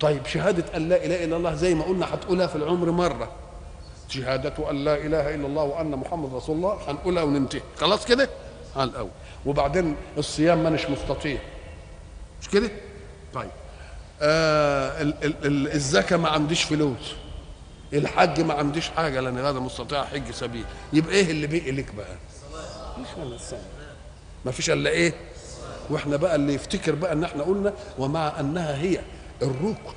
طيب 0.00 0.26
شهادة 0.26 0.76
أن 0.76 0.88
لا 0.88 1.04
إله 1.04 1.24
إلا 1.24 1.36
الله 1.36 1.54
زي 1.54 1.74
ما 1.74 1.84
قلنا 1.84 2.14
هتقولها 2.14 2.46
في 2.46 2.56
العمر 2.56 2.90
مرة. 2.90 3.32
شهادة 4.08 4.70
أن 4.70 4.84
لا 4.84 4.94
إله 4.96 5.34
إلا 5.34 5.46
الله 5.46 5.62
وأن 5.62 5.90
محمد 5.90 6.34
رسول 6.34 6.56
الله 6.56 6.78
هنقولها 6.88 7.22
وننتهي. 7.22 7.60
خلاص 7.76 8.06
كده؟ 8.06 8.28
على 8.76 8.90
الأول. 8.90 9.10
وبعدين 9.46 9.96
الصيام 10.18 10.62
مانيش 10.62 10.86
مستطيع. 10.90 11.38
مش 12.42 12.48
كده؟ 12.48 12.70
طيب. 13.34 13.50
آه 14.22 15.02
ال- 15.02 15.24
ال- 15.24 15.46
ال- 15.46 15.72
الزكاة 15.72 16.16
ما 16.16 16.28
عنديش 16.28 16.62
فلوس. 16.62 17.14
الحج 17.92 18.40
ما 18.40 18.54
عنديش 18.54 18.88
حاجة 18.88 19.20
لأن 19.20 19.38
غير 19.38 19.60
مستطيع 19.60 20.04
حج 20.04 20.30
سبيل. 20.30 20.64
يبقى 20.92 21.14
إيه 21.14 21.30
اللي 21.30 21.46
بقي 21.46 21.70
لك 21.70 21.94
بقى؟ 21.94 22.16
مش 22.98 23.06
الا 23.22 23.34
الصلاه 23.34 23.60
ما 24.44 24.52
فيش 24.52 24.70
إلا 24.70 24.90
إيه؟ 24.90 25.12
وإحنا 25.90 26.16
بقى 26.16 26.34
اللي 26.36 26.54
يفتكر 26.54 26.94
بقى 26.94 27.12
إن 27.12 27.24
إحنا 27.24 27.42
قلنا 27.42 27.72
ومع 27.98 28.40
أنها 28.40 28.76
هي 28.82 29.00
الركن 29.42 29.94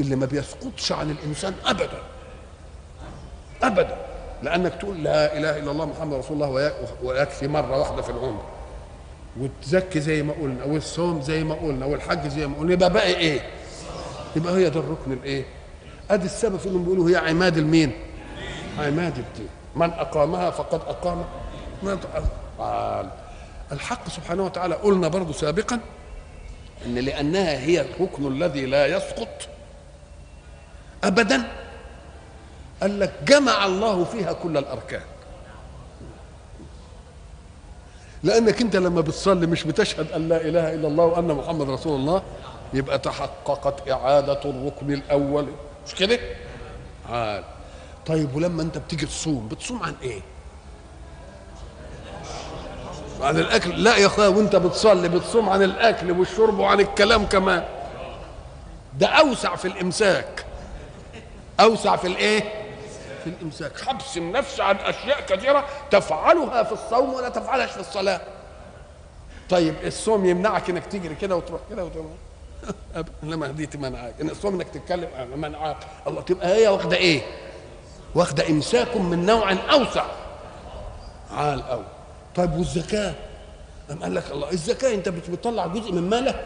اللي 0.00 0.16
ما 0.16 0.26
بيسقطش 0.26 0.92
عن 0.92 1.10
الإنسان 1.10 1.54
ابدا 1.66 1.98
ابدا 3.62 3.96
لأنك 4.42 4.74
تقول 4.74 5.02
لا 5.04 5.38
إله 5.38 5.58
إلا 5.58 5.70
الله 5.70 5.84
محمد 5.86 6.14
رسول 6.14 6.36
الله 6.36 6.48
ويك- 6.48 6.74
ويكفي 7.02 7.48
مرة 7.48 7.78
واحدة 7.78 8.02
في 8.02 8.10
العمر 8.10 8.42
وتزكي 9.40 10.00
زي 10.00 10.22
ما 10.22 10.32
قلنا 10.32 10.64
والصوم 10.64 11.22
زي 11.22 11.44
ما 11.44 11.54
قلنا 11.54 11.86
والحج 11.86 12.28
زي 12.28 12.46
ما 12.46 12.56
قلنا 12.58 12.72
يبقى 12.72 12.90
باقي 12.92 13.14
إيه؟ 13.16 13.40
يبقى 14.36 14.52
هي 14.54 14.70
ده 14.70 14.80
الركن 14.80 15.12
الإيه؟ 15.12 15.44
أدي 16.10 16.24
السبب 16.26 16.58
انهم 16.66 16.82
بيقولوا 16.84 17.10
هي 17.10 17.16
عماد 17.16 17.56
المين؟ 17.58 17.92
عماد 18.78 19.18
الدين 19.18 19.48
من 19.76 19.90
أقامها 19.90 20.50
فقد 20.50 20.80
أقام 20.88 21.24
تعال 22.58 23.08
الحق 23.72 24.08
سبحانه 24.08 24.44
وتعالى 24.44 24.74
قلنا 24.74 25.08
برضو 25.08 25.32
سابقا 25.32 25.80
إن 26.86 26.94
لأنها 26.94 27.58
هي 27.58 27.80
الركن 27.80 28.26
الذي 28.26 28.66
لا 28.66 28.86
يسقط 28.86 29.48
ابدا. 31.04 31.42
قال 32.82 33.00
لك 33.00 33.12
جمع 33.26 33.66
الله 33.66 34.04
فيها 34.04 34.32
كل 34.32 34.56
الأركان. 34.56 35.02
لأنك 38.22 38.60
أنت 38.60 38.76
لما 38.76 39.00
بتصلي 39.00 39.46
مش 39.46 39.64
بتشهد 39.64 40.12
أن 40.12 40.28
لا 40.28 40.40
إله 40.40 40.74
إلا 40.74 40.88
الله 40.88 41.04
وأن 41.04 41.24
محمد 41.34 41.70
رسول 41.70 42.00
الله 42.00 42.22
يبقى 42.74 42.98
تحققت 42.98 43.88
إعادة 43.90 44.40
الركن 44.44 44.92
الأول. 44.92 45.46
مش 45.86 45.94
كده؟ 45.94 46.18
عال 47.10 47.44
طيب 48.06 48.34
ولما 48.36 48.62
أنت 48.62 48.78
بتيجي 48.78 49.06
تصوم 49.06 49.48
بتصوم 49.48 49.82
عن 49.82 49.94
إيه؟ 50.02 50.20
عن 53.22 53.38
الأكل. 53.38 53.84
لا 53.84 53.96
يا 53.96 54.06
أخويا 54.06 54.28
وأنت 54.28 54.56
بتصلي 54.56 55.08
بتصوم 55.08 55.48
عن 55.48 55.62
الأكل 55.62 56.10
والشرب 56.12 56.58
وعن 56.58 56.80
الكلام 56.80 57.26
كمان. 57.26 57.64
ده 58.98 59.06
أوسع 59.06 59.56
في 59.56 59.68
الإمساك. 59.68 60.44
أوسع 61.60 61.96
في 61.96 62.06
الإيه؟ 62.06 62.40
في 63.24 63.30
الإمساك. 63.30 63.80
حبس 63.80 64.16
النفس 64.16 64.60
عن 64.60 64.76
أشياء 64.76 65.20
كثيرة 65.20 65.64
تفعلها 65.90 66.62
في 66.62 66.72
الصوم 66.72 67.14
ولا 67.14 67.28
تفعلهاش 67.28 67.70
في 67.70 67.80
الصلاة. 67.80 68.20
طيب 69.50 69.74
الصوم 69.84 70.24
يمنعك 70.26 70.70
إنك 70.70 70.86
تجري 70.86 71.14
كده 71.14 71.36
وتروح 71.36 71.60
كده 71.70 71.84
وتروح 71.84 72.06
لما 73.22 73.46
دي 73.46 73.68
منعك. 73.78 74.14
إن 74.20 74.30
الصوم 74.30 74.54
إنك 74.54 74.68
تتكلم 74.68 75.08
منعك. 75.36 75.76
الله 76.06 76.20
تبقى 76.20 76.56
هي 76.56 76.68
واخدة 76.68 76.96
إيه؟ 76.96 77.22
واخدة 78.14 78.48
إمساك 78.48 78.96
من 78.96 79.26
نوع 79.26 79.52
أوسع. 79.72 80.04
عال 81.30 81.62
قوي 81.68 81.84
طيب 82.36 82.52
والزكاة؟ 82.52 83.14
قام 83.88 84.02
قال 84.02 84.14
لك 84.14 84.24
الله 84.30 84.50
الزكاة 84.52 84.94
أنت 84.94 85.08
بت- 85.08 85.30
بتطلع 85.30 85.66
جزء 85.66 85.92
من 85.92 86.10
مالك. 86.10 86.44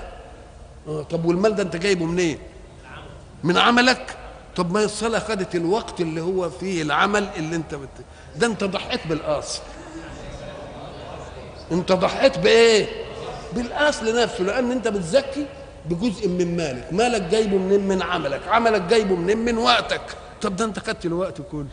آه 0.88 1.02
طب 1.02 1.24
والمال 1.24 1.54
ده 1.54 1.62
أنت 1.62 1.76
جايبه 1.76 2.04
منين؟ 2.04 2.38
من 3.44 3.58
عملك؟ 3.58 4.16
طب 4.56 4.72
ما 4.72 4.84
الصلاة 4.84 5.18
خدت 5.18 5.54
الوقت 5.54 6.00
اللي 6.00 6.20
هو 6.20 6.50
فيه 6.50 6.82
العمل 6.82 7.28
اللي 7.36 7.56
أنت 7.56 7.74
بت... 7.74 7.88
ده 8.36 8.46
أنت 8.46 8.64
ضحيت 8.64 9.06
بالاصل 9.06 9.62
أنت 11.72 11.92
ضحيت 11.92 12.38
بإيه؟ 12.38 12.86
بالاصل 13.52 14.22
نفسه 14.22 14.44
لأن 14.44 14.70
أنت 14.70 14.88
بتزكي 14.88 15.46
بجزء 15.90 16.28
من 16.28 16.56
مالك. 16.56 16.92
مالك 16.92 17.22
جايبه 17.22 17.56
منين؟ 17.58 17.88
من 17.88 18.02
عملك. 18.02 18.48
عملك 18.48 18.82
جايبه 18.82 19.14
منين؟ 19.16 19.38
من 19.38 19.58
وقتك. 19.58 20.00
طب 20.42 20.56
ده 20.56 20.64
أنت 20.64 20.78
خدت 20.78 21.06
الوقت 21.06 21.40
كله. 21.52 21.66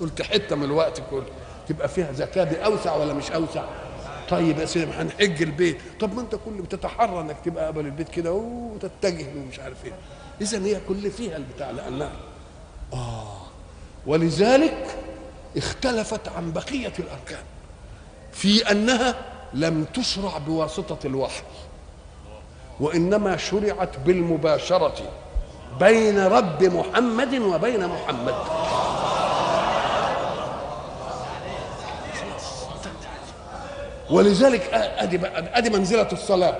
قلت 0.00 0.22
حتة 0.22 0.56
من 0.56 0.64
الوقت 0.64 1.02
كله. 1.10 1.26
تبقى 1.70 1.88
فيها 1.88 2.12
زكاة 2.12 2.44
دي 2.44 2.64
أوسع 2.64 2.96
ولا 2.96 3.12
مش 3.12 3.30
أوسع؟ 3.30 3.64
طيب 4.30 4.58
يا 4.58 4.66
سيدي 4.66 4.92
هنحج 4.92 5.42
البيت. 5.42 5.78
طب 6.00 6.14
ما 6.14 6.20
أنت 6.20 6.34
كل 6.34 6.50
بتتحرى 6.62 7.20
إنك 7.20 7.36
تبقى 7.44 7.66
قبل 7.66 7.86
البيت 7.86 8.08
كده 8.08 8.32
وتتجه 8.32 9.26
ومش 9.36 9.58
عارف 9.60 9.84
إيه. 9.84 9.92
إذا 10.40 10.58
هي 10.64 10.80
كل 10.88 11.10
فيها 11.10 11.36
البتاع 11.36 11.70
لانها 11.70 12.12
آه. 12.92 13.36
ولذلك 14.06 14.86
اختلفت 15.56 16.28
عن 16.28 16.52
بقية 16.52 16.92
الأركان 16.98 17.42
في 18.32 18.70
أنها 18.70 19.14
لم 19.54 19.84
تشرع 19.84 20.38
بواسطة 20.38 20.98
الوحي 21.06 21.42
وإنما 22.80 23.36
شرعت 23.36 23.98
بالمباشرة 23.98 24.94
بين 25.80 26.18
رب 26.18 26.64
محمد 26.64 27.34
وبين 27.34 27.86
محمد. 27.86 28.34
ولذلك 34.10 34.62
أدي 34.74 35.18
بقى 35.18 35.58
أدي 35.58 35.70
منزلة 35.70 36.08
الصلاة. 36.12 36.56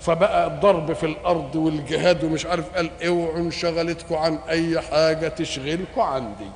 فبقى 0.00 0.46
الضرب 0.46 0.92
في 0.92 1.06
الأرض 1.06 1.56
والجهاد 1.56 2.24
ومش 2.24 2.46
عارف 2.46 2.64
قال 2.76 2.90
اوعوا 3.06 3.36
انشغلتكم 3.38 4.14
عن 4.14 4.38
أي 4.48 4.80
حاجة 4.80 5.28
تشغلكم 5.28 6.00
عندي. 6.00 6.50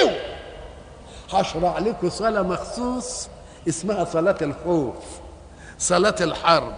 اوعوا. 0.00 0.16
هشرع 1.32 1.78
لكم 1.78 2.10
صلاة 2.10 2.42
مخصوص 2.42 3.28
اسمها 3.68 4.04
صلاة 4.04 4.36
الخوف 4.42 4.94
صلاة 5.78 6.14
الحرب. 6.20 6.74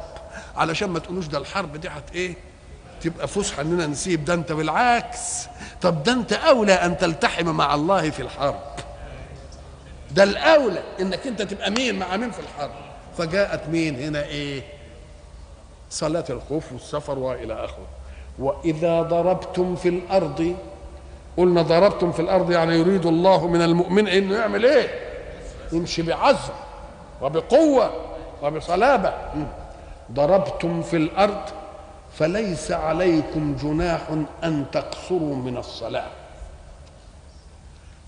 علشان 0.57 0.89
ما 0.91 0.99
تقولوش 0.99 1.27
ده 1.27 1.39
الحرب 1.39 1.77
دي 1.77 1.89
هت 1.89 2.15
إيه؟ 2.15 2.35
تبقى 3.03 3.29
فسحة 3.29 3.63
إننا 3.63 3.87
نسيب. 3.87 4.25
ده 4.25 4.35
أنت 4.35 4.53
بالعكس. 4.53 5.47
طب 5.83 6.03
ده 6.03 6.13
أنت 6.13 6.33
أولى 6.33 6.73
أن 6.73 6.99
تلتحم 6.99 7.47
مع 7.47 7.75
الله 7.75 8.11
في 8.11 8.23
الحرب. 8.23 8.61
ده 10.19 10.25
الأولى 10.25 10.83
إنك 11.01 11.27
أنت 11.27 11.43
تبقى 11.43 11.71
مين؟ 11.71 11.99
مع 11.99 12.17
مين 12.17 12.31
في 12.31 12.41
الحرب؟ 12.41 12.71
فجاءت 13.19 13.69
مين 13.69 14.01
هنا؟ 14.01 14.25
إيه؟ 14.25 14.63
صلاة 15.91 16.25
الخوف 16.31 16.73
والسفر 16.73 17.19
وإلى 17.19 17.55
آخره. 17.65 17.87
وإذا 18.39 19.03
ضربتم 19.03 19.77
في 19.77 19.89
الأرض 19.89 20.57
قلنا 21.37 21.63
ضربتم 21.63 22.13
في 22.13 22.23
الأرض 22.23 22.51
يعني 22.51 22.75
يريد 22.79 23.07
الله 23.07 23.47
من 23.49 23.63
المؤمن 23.63 24.09
إنه 24.09 24.35
يعمل 24.35 24.65
إيه؟ 24.65 24.89
يمشي 25.73 26.03
بعزم 26.03 26.53
وبقوة 27.23 27.91
وبصلابة. 28.43 29.13
ضربتم 30.13 30.83
في 30.83 30.97
الأرض 30.97 31.41
فليس 32.19 32.73
عليكم 32.73 33.57
جناح 33.63 34.01
أن 34.45 34.65
تقصروا 34.73 35.37
من 35.37 35.57
الصلاة. 35.57 36.07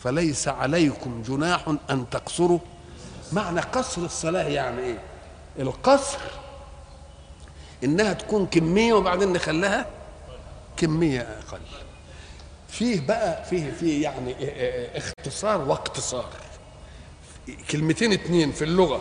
فليس 0.03 0.49
عليكم 0.49 1.23
جناح 1.23 1.75
أن 1.91 2.11
تقصروا. 2.11 2.59
معنى 3.33 3.61
قصر 3.61 4.03
الصلاة 4.03 4.49
يعني 4.49 4.81
إيه؟ 4.83 4.99
القصر. 5.59 6.19
إنها 7.85 8.13
تكون 8.13 8.47
كمية 8.47 8.93
وبعدين 8.93 9.33
نخليها 9.33 9.87
كمية 10.77 11.21
أقل. 11.21 11.61
فيه 12.69 13.07
بقى 13.07 13.45
فيه 13.45 13.71
فيه 13.71 14.03
يعني 14.03 14.35
اختصار 14.99 15.61
واقتصار. 15.61 16.29
كلمتين 17.71 18.13
اتنين 18.13 18.53
في 18.53 18.65
اللغة. 18.65 19.01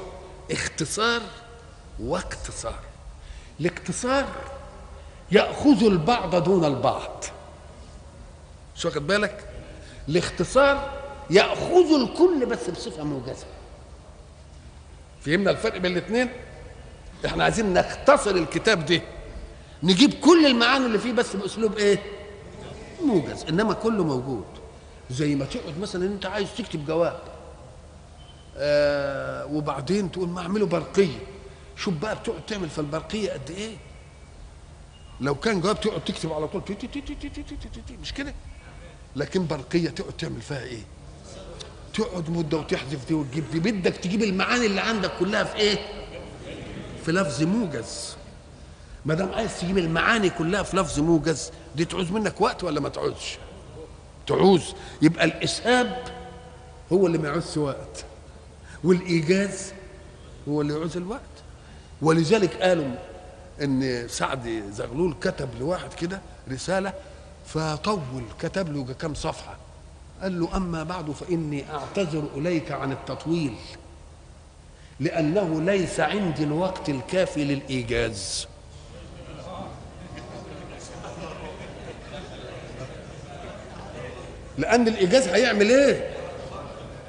اختصار 0.51 1.21
واقتصار. 1.99 2.79
الاقتصار 3.59 4.25
يأخذ 5.31 5.83
البعض 5.83 6.35
دون 6.35 6.65
البعض. 6.65 7.23
مش 8.75 8.85
واخد 8.85 9.07
بالك؟ 9.07 9.48
الاختصار 10.09 10.99
يأخذ 11.29 12.01
الكل 12.01 12.45
بس 12.45 12.69
بصفة 12.69 13.03
موجزة. 13.03 13.45
فهمنا 15.21 15.51
الفرق 15.51 15.77
بين 15.77 15.91
الاثنين 15.91 16.29
إحنا 17.25 17.43
عايزين 17.43 17.73
نختصر 17.73 18.31
الكتاب 18.31 18.85
ده. 18.85 19.01
نجيب 19.83 20.13
كل 20.13 20.45
المعاني 20.45 20.85
اللي 20.85 20.99
فيه 20.99 21.11
بس 21.11 21.35
بأسلوب 21.35 21.77
إيه؟ 21.77 21.99
موجز 23.03 23.45
إنما 23.49 23.73
كله 23.73 24.03
موجود. 24.03 24.45
زي 25.09 25.35
ما 25.35 25.45
تقعد 25.45 25.79
مثلا 25.79 26.05
أنت 26.05 26.25
عايز 26.25 26.55
تكتب 26.57 26.85
جواب. 26.85 27.19
آه 28.57 29.45
وبعدين 29.45 30.11
تقول 30.11 30.29
ما 30.29 30.41
أعمله 30.41 30.65
برقية. 30.65 31.19
شوف 31.75 31.93
بقى 31.93 32.15
بتقعد 32.15 32.45
تعمل 32.47 32.69
في 32.69 32.79
البرقية 32.79 33.31
قد 33.31 33.51
إيه؟ 33.51 33.75
لو 35.21 35.35
كان 35.35 35.61
جواب 35.61 35.81
تقعد 35.81 36.03
تكتب 36.03 36.33
على 36.33 36.47
طول. 36.47 36.65
تي 36.65 36.73
تي 36.73 36.87
تي 36.87 37.01
تي 37.01 37.15
تي 37.15 37.29
تي 37.29 37.43
تي 37.43 37.81
تي. 37.87 37.97
مش 38.01 38.13
كده؟ 38.13 38.33
لكن 39.15 39.47
برقية 39.47 39.89
تقعد 39.89 40.13
تعمل 40.17 40.41
فيها 40.41 40.63
إيه؟ 40.63 40.81
تقعد 41.93 42.29
مدة 42.29 42.57
وتحذف 42.57 43.07
دي 43.07 43.13
وتجيب 43.13 43.43
دي. 43.51 43.59
بدك 43.59 43.95
تجيب 43.95 44.23
المعاني 44.23 44.65
اللي 44.65 44.81
عندك 44.81 45.11
كلها 45.19 45.43
في 45.43 45.55
إيه؟ 45.55 45.77
في 47.05 47.11
لفظ 47.11 47.43
موجز. 47.43 48.15
ما 49.05 49.13
دام 49.13 49.31
عايز 49.33 49.59
تجيب 49.59 49.77
المعاني 49.77 50.29
كلها 50.29 50.63
في 50.63 50.77
لفظ 50.77 50.99
موجز 50.99 51.51
دي 51.75 51.85
تعوز 51.85 52.11
منك 52.11 52.41
وقت 52.41 52.63
ولا 52.63 52.79
ما 52.79 52.89
تعوزش؟ 52.89 53.37
تعوز. 54.27 54.73
يبقى 55.01 55.25
الإسهاب 55.25 56.03
هو 56.93 57.07
اللي 57.07 57.17
ما 57.17 57.27
يعوزش 57.27 57.57
وقت. 57.57 58.05
والإيجاز 58.83 59.73
هو 60.49 60.61
اللي 60.61 60.73
يعوز 60.73 60.97
الوقت. 60.97 61.21
ولذلك 62.01 62.61
قالوا 62.61 62.95
إن 63.61 64.07
سعد 64.07 64.63
زغلول 64.71 65.15
كتب 65.21 65.49
لواحد 65.59 65.93
كده 65.93 66.21
رسالة 66.51 66.93
فطول 67.53 68.23
كتب 68.39 68.73
له 68.73 68.93
كم 68.99 69.13
صفحة. 69.13 69.57
قال 70.21 70.39
له 70.39 70.57
أما 70.57 70.83
بعد 70.83 71.11
فإني 71.11 71.63
أعتذر 71.73 72.23
إليك 72.35 72.71
عن 72.71 72.91
التطويل 72.91 73.53
لأنه 74.99 75.61
ليس 75.61 75.99
عندي 75.99 76.43
الوقت 76.43 76.89
الكافي 76.89 77.43
للإيجاز. 77.43 78.47
لأن 84.57 84.87
الإيجاز 84.87 85.27
هيعمل 85.27 85.69
إيه؟ 85.69 86.09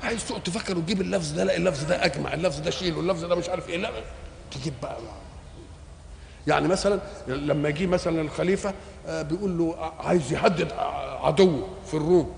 عايز 0.03 0.29
تقعد 0.29 0.43
تفكر 0.43 0.79
وتجيب 0.79 1.01
اللفظ 1.01 1.33
ده 1.33 1.45
لا 1.45 1.57
اللفظ 1.57 1.85
ده 1.85 2.05
أجمع 2.05 2.35
اللفظ 2.35 2.61
ده 2.61 2.71
شيل 2.71 2.97
واللفظ 2.97 3.25
ده 3.25 3.35
مش 3.35 3.49
عارف 3.49 3.69
إيه 3.69 3.77
لا. 3.77 3.91
تجيب 4.51 4.75
بقى 4.83 4.97
يعني 6.47 6.69
مثلا 6.69 7.01
لما 7.29 7.69
يجي 7.69 7.87
مثلا 7.87 8.21
الخليفة 8.21 8.75
آه، 9.07 9.23
بيقول 9.23 9.59
له 9.59 9.93
عايز 10.01 10.33
يهدد 10.33 10.73
عدوه 11.23 11.69
في 11.87 11.95
الروم. 11.95 12.33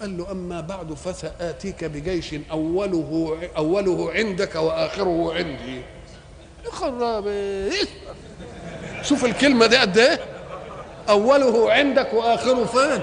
قال 0.00 0.18
له 0.18 0.30
أما 0.32 0.60
بعد 0.60 0.92
فسآتيك 0.94 1.84
بجيش 1.84 2.34
أوله 2.50 3.36
أوله 3.56 4.12
عندك 4.12 4.54
وآخره 4.54 5.34
عندي. 5.34 5.82
خراب 6.70 7.24
شوف 9.02 9.24
الكلمة 9.24 9.66
دي 9.66 9.76
قد 9.76 9.98
إيه؟ 9.98 10.18
أوله 11.08 11.72
عندك 11.72 12.14
وآخره 12.14 12.64
فين؟ 12.64 13.02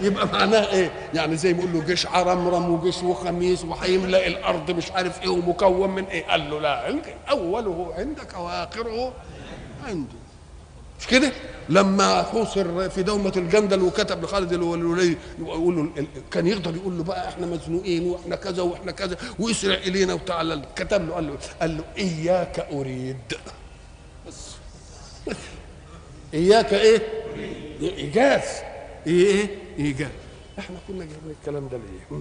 يبقى 0.00 0.26
معناه 0.26 0.66
إيه؟ 0.72 0.90
يعني 1.14 1.36
زي 1.36 1.52
ما 1.54 1.58
يقول 1.62 1.72
له 1.72 1.84
جيش 1.84 2.06
عرمرم 2.06 2.70
وجيش 2.70 3.02
وخميس 3.02 3.64
وهيملأ 3.64 4.26
الأرض 4.26 4.70
مش 4.70 4.92
عارف 4.92 5.22
إيه 5.22 5.28
ومكون 5.28 5.90
من 5.90 6.04
إيه. 6.04 6.24
قال 6.26 6.50
له 6.50 6.60
لا 6.60 6.94
أوله 7.30 7.94
عندك 7.98 8.38
وآخره 8.38 9.12
عنده. 9.84 10.12
مش 11.00 11.06
كده؟ 11.06 11.32
لما 11.68 12.22
حوصر 12.22 12.88
في 12.90 13.02
دومة 13.02 13.32
الجندل 13.36 13.82
وكتب 13.82 14.24
لخالد 14.24 14.52
الولي 14.52 15.16
يقول 15.38 15.76
له 15.96 16.06
كان 16.30 16.46
يقدر 16.46 16.76
يقول 16.76 16.98
له 16.98 17.04
بقى 17.04 17.28
إحنا 17.28 17.46
مزنوقين 17.46 18.06
وإحنا 18.10 18.36
كذا 18.36 18.62
وإحنا 18.62 18.92
كذا 18.92 19.16
واسرع 19.38 19.74
الينا 19.74 20.14
وتعالى 20.14 20.62
كتب 20.76 21.08
له 21.08 21.14
قال 21.14 21.26
له 21.26 21.36
قال 21.60 21.76
له 21.76 21.84
إياك 21.98 22.66
أريد. 22.72 23.16
بس. 24.28 24.34
إياك 26.34 26.72
إيه؟ 26.74 27.02
إيجاز. 27.80 28.42
إيه؟ 29.06 29.48
إيجاز. 29.78 30.08
إحنا 30.58 30.76
كنا 30.88 30.98
جايبين 30.98 31.34
الكلام 31.40 31.68
ده 31.68 31.78
ليه؟ 31.78 32.18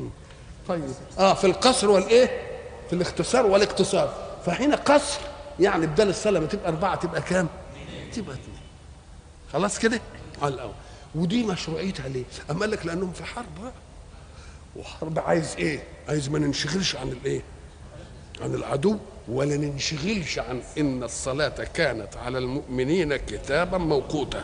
طيب. 0.67 0.83
آه 1.19 1.33
في 1.33 1.47
القصر 1.47 1.89
والإيه؟ 1.89 2.41
في 2.89 2.93
الاختصار 2.93 3.45
والاقتصار 3.45 4.13
فهنا 4.45 4.75
قصر. 4.75 5.19
يعني 5.59 5.87
بدل 5.87 6.09
الصلاه 6.09 6.39
ما 6.39 6.45
تبقى 6.47 6.69
أربعة 6.69 6.95
تبقى 6.95 7.21
كام؟ 7.21 7.47
تبقى 8.13 8.35
اثنين 8.35 8.57
خلاص 9.53 9.79
كده؟ 9.79 10.01
على 10.41 10.53
الأول 10.53 10.73
ودي 11.15 11.43
مشروعيتها 11.43 12.07
ليه؟ 12.07 12.23
اما 12.51 12.59
قال 12.59 12.71
لك 12.71 12.85
لأنهم 12.85 13.11
في 13.13 13.23
حرب 13.23 13.61
بقى. 13.61 13.71
وحرب 14.75 15.19
عايز 15.19 15.55
إيه؟ 15.57 15.83
عايز 16.09 16.29
ما 16.29 16.39
ننشغلش 16.39 16.95
عن 16.95 17.07
الإيه؟ 17.09 17.41
عن 18.41 18.55
العدو 18.55 18.97
ولا 19.27 19.57
ننشغلش 19.57 20.39
عن 20.39 20.61
إن 20.77 21.03
الصلاة 21.03 21.63
كانت 21.73 22.17
على 22.17 22.37
المؤمنين 22.37 23.15
كتابا 23.15 23.77
موقوتا. 23.77 24.43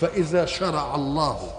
فإذا 0.00 0.46
شرع 0.46 0.94
الله 0.94 1.52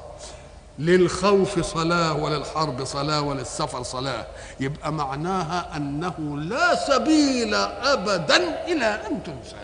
للخوف 0.79 1.59
صلاة 1.59 2.13
وللحرب 2.13 2.83
صلاة 2.83 3.21
وللسفر 3.21 3.83
صلاة. 3.83 4.27
يبقى 4.59 4.91
معناها 4.91 5.77
أنه 5.77 6.37
لا 6.37 6.75
سبيل 6.75 7.55
أبدا 7.55 8.65
إلى 8.65 8.85
أن 8.85 9.23
تنسى. 9.23 9.55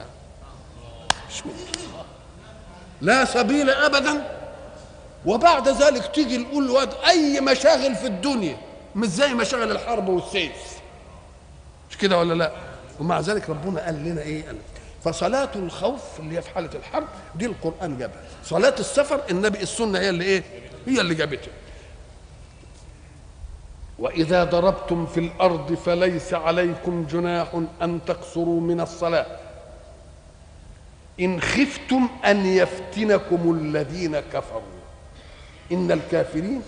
لا 3.01 3.25
سبيل 3.25 3.69
أبدا. 3.69 4.37
وبعد 5.25 5.69
ذلك 5.69 6.11
تيجي 6.15 6.37
نقول 6.37 6.65
الواد 6.65 6.93
أي 7.07 7.41
مشاغل 7.41 7.95
في 7.95 8.07
الدنيا 8.07 8.57
مش 8.95 9.07
زي 9.07 9.33
مشاغل 9.33 9.71
الحرب 9.71 10.09
والسيف. 10.09 10.51
مش 11.89 11.97
كده 11.97 12.19
ولا 12.19 12.33
لا؟ 12.33 12.51
ومع 12.99 13.19
ذلك 13.19 13.49
ربنا 13.49 13.85
قال 13.85 13.95
لنا 14.03 14.21
إيه؟ 14.21 14.45
قال 14.45 14.55
فصلاة 15.03 15.49
الخوف 15.55 16.19
اللي 16.19 16.37
هي 16.37 16.41
في 16.41 16.49
حالة 16.49 16.69
الحرب 16.75 17.07
دي 17.35 17.45
القرآن 17.45 17.97
جابها. 17.97 18.21
صلاة 18.43 18.75
السفر 18.79 19.21
النبي 19.29 19.63
السنة 19.63 19.99
هي 19.99 20.09
اللي 20.09 20.23
إيه؟ 20.23 20.43
هي 20.87 21.01
اللي 21.01 21.15
جابتها. 21.15 21.53
وإذا 23.99 24.43
ضربتم 24.43 25.05
في 25.05 25.19
الأرض 25.19 25.73
فليس 25.73 26.33
عليكم 26.33 27.05
جناح 27.05 27.61
أن 27.81 27.99
تقصروا 28.05 28.61
من 28.61 28.81
الصلاة. 28.81 29.25
إن 31.19 31.41
خفتم 31.41 32.07
أن 32.25 32.45
يفتنكم 32.45 33.57
الذين 33.59 34.19
كفروا. 34.19 34.61
إن 35.71 35.91
الكافرين 35.91 36.61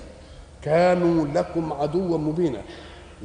كانوا 0.62 1.28
لكم 1.28 1.74
عدوا 1.74 2.18
مبينا. 2.18 2.62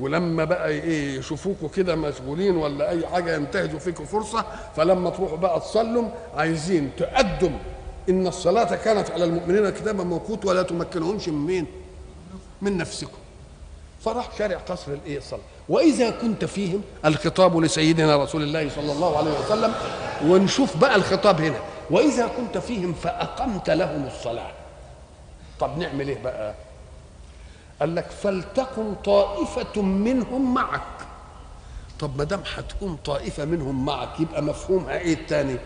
ولما 0.01 0.45
بقى 0.45 0.69
إيه 0.69 1.19
يشوفوكوا 1.19 1.69
كده 1.69 1.97
مشغولين 1.97 2.57
ولا 2.57 2.91
اي 2.91 3.07
حاجة 3.07 3.35
ينتهزوا 3.37 3.79
فيكم 3.79 4.05
فرصة 4.05 4.45
فلما 4.77 5.11
تروحوا 5.11 5.37
بقى 5.37 5.61
تصلوا 5.61 6.09
عايزين 6.37 6.91
تقدم. 6.99 7.53
إن 8.09 8.27
الصلاة 8.27 8.77
كانت 8.77 9.11
على 9.11 9.25
المؤمنين 9.25 9.71
كتابا 9.71 10.05
موقوت 10.05 10.45
ولا 10.45 10.63
تمكنهمش 10.63 11.29
من 11.29 11.47
مين؟ 11.47 11.67
من 12.63 12.77
نفسكم. 12.77 13.19
فراح 14.01 14.39
شارع 14.39 14.57
قصر 14.57 14.93
الايه؟ 14.93 15.19
الصلاه 15.19 15.41
وإذا 15.69 16.11
كنت 16.11 16.45
فيهم 16.45 16.83
الخطاب 17.05 17.57
لسيدنا 17.59 18.17
رسول 18.17 18.43
الله 18.43 18.69
صلى 18.69 18.93
الله 18.93 19.19
عليه 19.19 19.31
وسلم. 19.41 19.75
ونشوف 20.27 20.77
بقى 20.77 20.97
الخطاب 20.97 21.41
هنا. 21.41 21.59
وإذا 21.91 22.27
كنت 22.27 22.59
فيهم 22.59 22.93
فأقمت 22.93 23.71
لهم 23.71 24.07
الصلاة. 24.07 24.51
طب 25.61 25.79
نعمل 25.79 26.09
إيه 26.09 26.23
بقى؟ 26.23 26.55
قال 27.81 27.95
لك 27.95 28.11
فلتكن 28.11 28.95
طائفة 29.05 29.83
منهم 29.83 30.55
معك. 30.55 30.83
طب 32.01 32.19
ما 32.19 32.25
دام 32.25 32.43
هتكون 32.55 32.99
طائفة 33.05 33.45
منهم 33.45 33.85
معك 33.85 34.21
يبقى 34.21 34.43
مفهومها 34.43 34.99
إيه 34.99 35.15
الثاني 35.15 35.57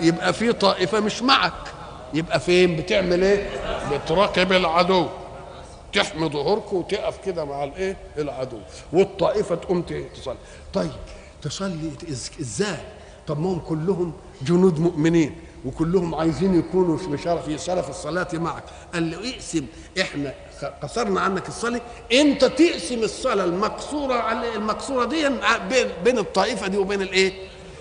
يبقى 0.00 0.32
في 0.32 0.52
طائفة 0.52 1.00
مش 1.00 1.22
معك. 1.22 1.52
يبقى 2.14 2.40
فين؟ 2.40 2.76
بتعمل 2.76 3.24
إيه؟ 3.24 3.48
بتراقب 3.92 4.52
العدو. 4.52 5.06
تحمي 5.92 6.28
ظهورك 6.28 6.72
وتقف 6.72 7.18
كده 7.24 7.44
مع 7.44 7.64
الايه؟ 7.64 7.96
العدو. 8.18 8.58
والطائفة 8.92 9.54
تقوم 9.54 9.82
تصلي. 10.14 10.36
طيب 10.74 10.90
تصلي 11.42 11.90
إزاي؟ 12.40 12.78
طب 13.26 13.40
ما 13.40 13.48
هم 13.48 13.58
كلهم 13.58 14.12
جنود 14.42 14.78
مؤمنين. 14.80 15.36
وكلهم 15.64 16.14
عايزين 16.14 16.58
يكونوا 16.58 16.96
في 16.96 17.16
في 17.16 17.58
شرف 17.58 17.90
الصلاة 17.90 18.28
معك. 18.32 18.64
قال 18.94 19.10
له 19.10 19.30
اقسم 19.30 19.66
إحنا 20.00 20.34
قصرنا 20.82 21.20
عنك 21.20 21.48
الصلاة. 21.48 21.80
أنت 22.12 22.44
تقسم 22.44 22.98
الصلاة 22.98 23.44
المقصورة 23.44 24.14
على 24.14 24.54
المقصورة 24.54 25.04
دي 25.04 25.28
بين 26.04 26.18
الطائفة 26.18 26.66
دي 26.66 26.76
وبين 26.76 27.02
الإيه؟ 27.02 27.32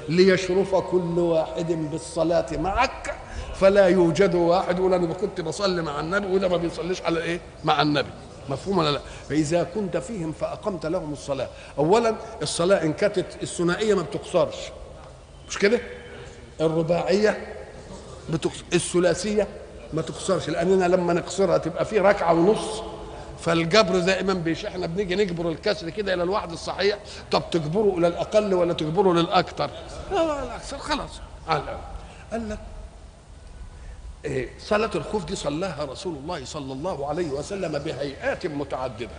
ليشرف 0.09 0.75
كل 0.75 1.19
واحد 1.19 1.71
بالصلاة 1.91 2.57
معك. 2.57 3.15
فلا 3.55 3.87
يوجد 3.87 4.35
واحد 4.35 4.79
يقول 4.79 4.93
أنا 4.93 5.13
كنت 5.13 5.41
بصلي 5.41 5.81
مع 5.81 5.99
النبي 5.99 6.27
وده 6.35 6.47
ما 6.47 6.57
بيصليش 6.57 7.01
على 7.01 7.23
إيه؟ 7.23 7.39
مع 7.63 7.81
النبي. 7.81 8.09
مفهوم 8.49 8.77
ولا 8.77 8.91
لا؟ 8.91 9.01
فإذا 9.29 9.63
كنت 9.63 9.97
فيهم 9.97 10.31
فأقمت 10.31 10.85
لهم 10.85 11.13
الصلاة. 11.13 11.47
اولا 11.77 12.15
الصلاة 12.41 12.83
إن 12.83 12.93
كانت 12.93 13.25
الثنائية 13.43 13.93
ما 13.93 14.01
بتقصرش. 14.01 14.55
مش 15.49 15.57
كده؟ 15.57 15.79
الرباعية 16.61 17.55
بتقصر 18.33 18.63
الثلاثية 18.73 19.47
ما 19.93 20.01
تقصرش 20.01 20.49
لاننا 20.49 20.85
لما 20.85 21.13
نقصرها 21.13 21.57
تبقى 21.57 21.85
في 21.85 21.99
ركعة 21.99 22.33
ونص. 22.33 22.81
فالجبر 23.39 23.99
دائما 23.99 24.33
بيش 24.33 24.65
إحنا 24.65 24.87
بنيجي 24.87 25.15
نجبر 25.15 25.49
الكسر 25.49 25.89
كده 25.89 26.13
إلى 26.13 26.23
الواحد 26.23 26.51
الصحيح. 26.51 26.97
طب 27.31 27.43
تجبره 27.51 27.97
إلى 27.97 28.07
الأقل 28.07 28.53
ولا 28.53 28.73
تجبره 28.73 29.13
للاكثر؟ 29.13 29.69
لا 30.11 30.43
الاكثر 30.43 30.77
خلاص. 30.77 31.09
قال 31.47 32.49
لك 32.49 32.59
إيه 34.25 34.49
صلاة 34.59 34.89
الخوف 34.95 35.25
دي 35.25 35.35
صلاها 35.35 35.85
رسول 35.85 36.15
الله 36.15 36.45
صلى 36.45 36.73
الله 36.73 37.07
عليه 37.07 37.29
وسلم 37.29 37.79
بهيئات 37.79 38.45
متعددة. 38.45 39.09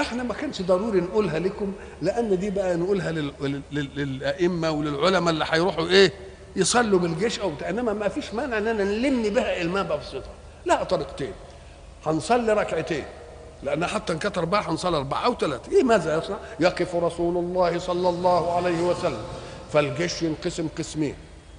إحنا 0.00 0.22
ما 0.22 0.34
كانش 0.34 0.62
ضروري 0.62 1.00
نقولها 1.00 1.38
لكم 1.38 1.72
لأن 2.02 2.38
دي 2.38 2.50
بقى 2.50 2.76
نقولها 2.76 3.12
لل... 3.12 3.32
لل... 3.40 3.62
للأئمة 3.96 4.70
وللعلماء 4.70 5.30
اللي 5.34 5.44
هيروحوا 5.48 5.86
إيه؟ 5.86 6.12
يصلوا 6.56 6.98
بالجيش 6.98 7.40
أو 7.40 7.52
إنما 7.68 7.92
ما 7.92 8.08
فيش 8.08 8.34
مانع 8.34 8.58
اننا 8.58 8.72
نلم 8.72 9.22
بها 9.22 9.62
الماء 9.62 9.84
ببسطها 9.84 10.34
لا 10.66 10.84
طريقتين. 10.84 11.32
هنصلي 12.06 12.52
ركعتين. 12.52 13.04
لأن 13.62 13.86
حتى 13.86 14.12
إن 14.12 14.18
كانت 14.18 14.38
اربعه 14.38 14.70
هنصلي 14.70 14.96
أربعة 14.96 15.24
أو 15.24 15.34
ثلاثة. 15.34 15.72
إيه 15.72 15.82
ماذا 15.82 16.18
يصنع؟ 16.18 16.36
يقف 16.60 16.94
رسول 16.94 17.36
الله 17.36 17.78
صلى 17.78 18.08
الله 18.08 18.56
عليه 18.56 18.82
وسلم. 18.82 19.22
فالجيش 19.72 20.22
ينقسم 20.22 20.68
قسمين. 20.78 21.14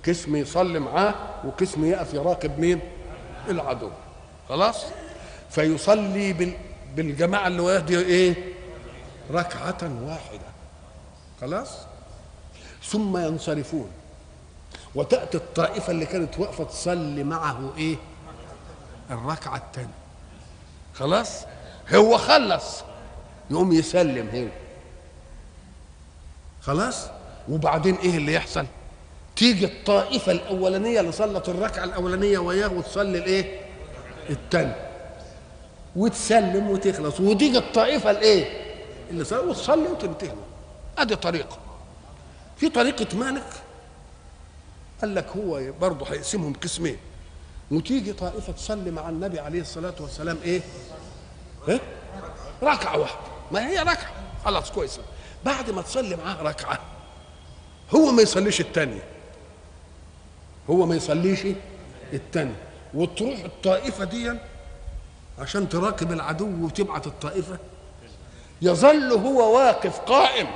قسم 0.07 0.35
يصلي 0.35 0.79
معاه 0.79 1.13
وقسم 1.45 1.85
يقف 1.85 2.13
يراقب 2.13 2.59
مين؟ 2.59 2.79
العدو. 3.49 3.89
خلاص؟ 4.49 4.85
فيصلي 5.49 6.33
بال... 6.33 6.53
بالجماعة 6.95 7.47
اللي 7.47 7.61
ويهدي 7.61 7.99
إيه؟ 7.99 8.35
ركعة 9.31 9.91
واحدة. 10.07 10.49
خلاص؟ 11.41 11.69
ثم 12.83 13.17
ينصرفون. 13.17 13.91
وتأتي 14.95 15.37
الطائفة 15.37 15.91
اللي 15.91 16.05
كانت 16.05 16.39
واقفة 16.39 16.63
تصلي 16.63 17.23
معه 17.23 17.73
إيه؟ 17.77 17.95
الركعة 19.11 19.57
الثانية 19.57 19.93
خلاص؟ 20.93 21.29
هو 21.95 22.17
خلص. 22.17 22.83
يقوم 23.51 23.71
يسلم 23.73 24.27
هنا. 24.27 24.51
خلاص؟ 26.61 27.05
وبعدين 27.49 27.95
إيه 27.95 28.17
اللي 28.17 28.33
يحصل؟ 28.33 28.65
تيجي 29.35 29.65
الطائفة 29.65 30.31
الأولانية 30.31 30.99
اللي 30.99 31.11
صلت 31.11 31.49
الركعة 31.49 31.83
الأولانية 31.83 32.39
وياه 32.39 32.73
وتصلي 32.73 33.17
الإيه؟ 33.17 33.59
الثانية 34.29 34.89
وتسلم 35.95 36.69
وتخلص. 36.69 37.19
وتيجي 37.19 37.57
الطائفة 37.57 38.11
الإيه؟ 38.11 38.65
اللي 39.09 39.23
صلي 39.23 39.39
وتصلي 39.39 39.87
وتنتهي. 39.87 40.31
أدي 40.97 41.15
طريقة. 41.15 41.57
في 42.57 42.69
طريقة 42.69 43.17
مالك 43.17 43.43
قال 45.01 45.15
لك 45.15 45.27
هو 45.37 45.61
برضه 45.81 46.05
هيقسمهم 46.05 46.53
قسمين. 46.53 46.97
وتيجي 47.71 48.13
طائفة 48.13 48.53
تصلي 48.53 48.91
مع 48.91 49.09
النبي 49.09 49.39
عليه 49.39 49.61
الصلاة 49.61 49.93
والسلام 49.99 50.37
إيه؟ 50.43 50.61
إيه؟ 51.67 51.79
ركعة 52.63 52.97
واحدة. 52.97 53.19
ما 53.51 53.67
هي 53.69 53.79
ركعة. 53.79 54.11
خلاص 54.45 54.71
كويس. 54.71 54.99
بعد 55.45 55.71
ما 55.71 55.81
تصلي 55.81 56.15
معاه 56.15 56.43
ركعة 56.43 56.79
هو 57.95 58.11
ما 58.11 58.21
يصليش 58.21 58.61
الثانية 58.61 59.03
هو 60.69 60.85
ما 60.85 60.95
يصليش 60.95 61.39
الثانية 62.13 62.55
وتروح 62.93 63.39
الطائفة 63.39 64.03
دي 64.05 64.33
عشان 65.39 65.69
تراقب 65.69 66.11
العدو 66.11 66.65
وتبعت 66.65 67.07
الطائفة. 67.07 67.57
يظل 68.61 69.11
هو 69.11 69.57
واقف 69.57 69.99
قائم. 69.99 70.47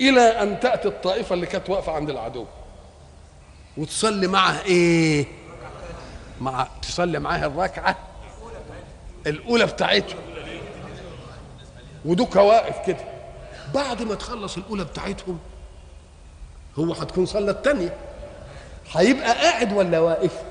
إلى 0.00 0.20
أن 0.20 0.60
تأتي 0.60 0.88
الطائفة 0.88 1.34
اللي 1.34 1.46
كانت 1.46 1.70
واقفة 1.70 1.92
عند 1.92 2.10
العدو. 2.10 2.46
وتصلي 3.76 4.26
معها 4.26 4.62
إيه؟ 4.64 5.26
مع 6.40 6.68
تصلي 6.82 7.18
معاها 7.18 7.46
الركعة 7.46 7.98
الأولى 9.26 9.66
بتاعتهم 9.66 10.20
ودوكا 12.04 12.40
واقف 12.40 12.86
كده. 12.86 13.04
بعد 13.74 14.02
ما 14.02 14.14
تخلص 14.14 14.56
الأولى 14.56 14.84
بتاعتهم 14.84 15.38
هو 16.78 16.92
هتكون 16.92 17.26
صلى 17.26 17.50
الثانية 17.50 17.96
هيبقى 18.92 19.32
قاعد 19.32 19.72
ولا 19.72 19.98
واقف؟ 20.00 20.42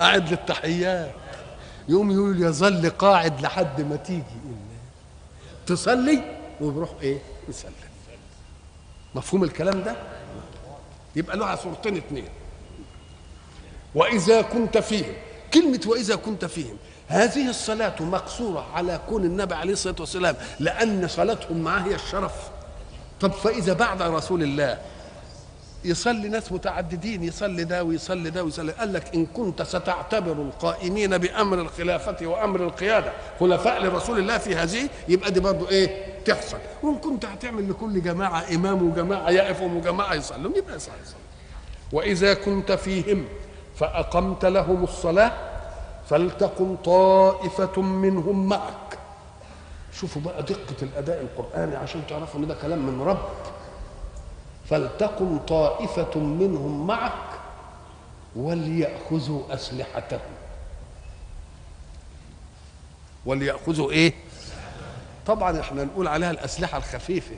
قاعد 0.00 0.28
للتحيات. 0.30 1.10
يقوم 1.88 2.10
يقول 2.10 2.42
يظل 2.42 2.90
قاعد 2.90 3.40
لحد 3.40 3.80
ما 3.80 3.96
تيجي 3.96 4.24
تصلي 5.66 6.22
ويروح 6.60 6.90
إيه؟ 7.02 7.18
يسلم. 7.48 7.72
مفهوم 9.16 9.44
الكلام 9.44 9.82
ده؟ 9.82 9.96
يبقى 11.16 11.36
لها 11.36 11.56
صورتين 11.56 11.96
اثنين 11.96 12.28
وإذا 13.94 14.42
كنت 14.42 14.78
فيهم 14.78 15.12
كلمة 15.54 15.80
وإذا 15.86 16.16
كنت 16.16 16.44
فيهم 16.44 16.76
هذه 17.08 17.48
الصلاة 17.50 18.02
مقصورة 18.02 18.66
على 18.74 19.00
كون 19.08 19.24
النبي 19.24 19.54
عليه 19.54 19.72
الصلاة 19.72 19.96
والسلام 20.00 20.36
لأن 20.60 21.08
صلاتهم 21.08 21.58
معاه 21.58 21.80
هي 21.80 21.94
الشرف. 21.94 22.32
طب 23.20 23.32
فإذا 23.32 23.72
بعد 23.72 24.02
رسول 24.02 24.42
الله 24.42 24.78
يصلي 25.86 26.28
ناس 26.28 26.52
متعددين 26.52 27.22
يصلي 27.24 27.64
ده 27.64 27.84
ويصلي 27.84 28.30
ده 28.30 28.44
ويصلي. 28.44 28.72
قال 28.72 28.92
لك 28.92 29.14
إن 29.14 29.26
كنت 29.26 29.62
ستعتبر 29.62 30.32
القائمين 30.32 31.18
بأمر 31.18 31.60
الخلافة 31.60 32.26
وأمر 32.26 32.60
القيادة 32.64 33.12
خلفاء 33.40 33.82
لرسول 33.82 34.18
الله 34.18 34.38
في 34.38 34.56
هذه 34.56 34.88
يبقى 35.08 35.30
دي 35.30 35.40
برضه 35.40 35.68
إيه؟ 35.68 36.06
تحصل. 36.24 36.58
وإن 36.82 36.98
كنت 36.98 37.24
هتعمل 37.24 37.70
لكل 37.70 38.02
جماعة 38.02 38.44
إمام 38.54 38.90
وجماعة 38.90 39.30
يقفهم 39.30 39.76
وجماعة 39.76 40.14
يصلوا 40.14 40.56
يبقى 40.56 40.76
يصلي. 40.76 40.94
وإذا 41.92 42.34
كنت 42.34 42.72
فيهم 42.72 43.24
فأقمت 43.76 44.44
لهم 44.44 44.84
الصلاة 44.84 45.32
فلتكن 46.10 46.76
طائفة 46.76 47.82
منهم 47.82 48.48
معك. 48.48 48.98
شوفوا 49.92 50.22
بقى 50.22 50.42
دقة 50.42 50.76
الأداء 50.82 51.20
القرآني 51.20 51.76
عشان 51.76 52.02
تعرفوا 52.08 52.40
إن 52.40 52.46
ده 52.46 52.54
كلام 52.62 52.78
من 52.86 53.02
رب. 53.06 53.28
فلتكن 54.70 55.38
طائفة 55.38 56.18
منهم 56.20 56.86
معك 56.86 57.12
وليأخذوا 58.36 59.54
أسلحتهم. 59.54 60.20
وليأخذوا 63.26 63.90
إيه؟ 63.90 64.12
طبعا 65.26 65.60
إحنا 65.60 65.84
نقول 65.84 66.08
عليها 66.08 66.30
الأسلحة 66.30 66.78
الخفيفة. 66.78 67.36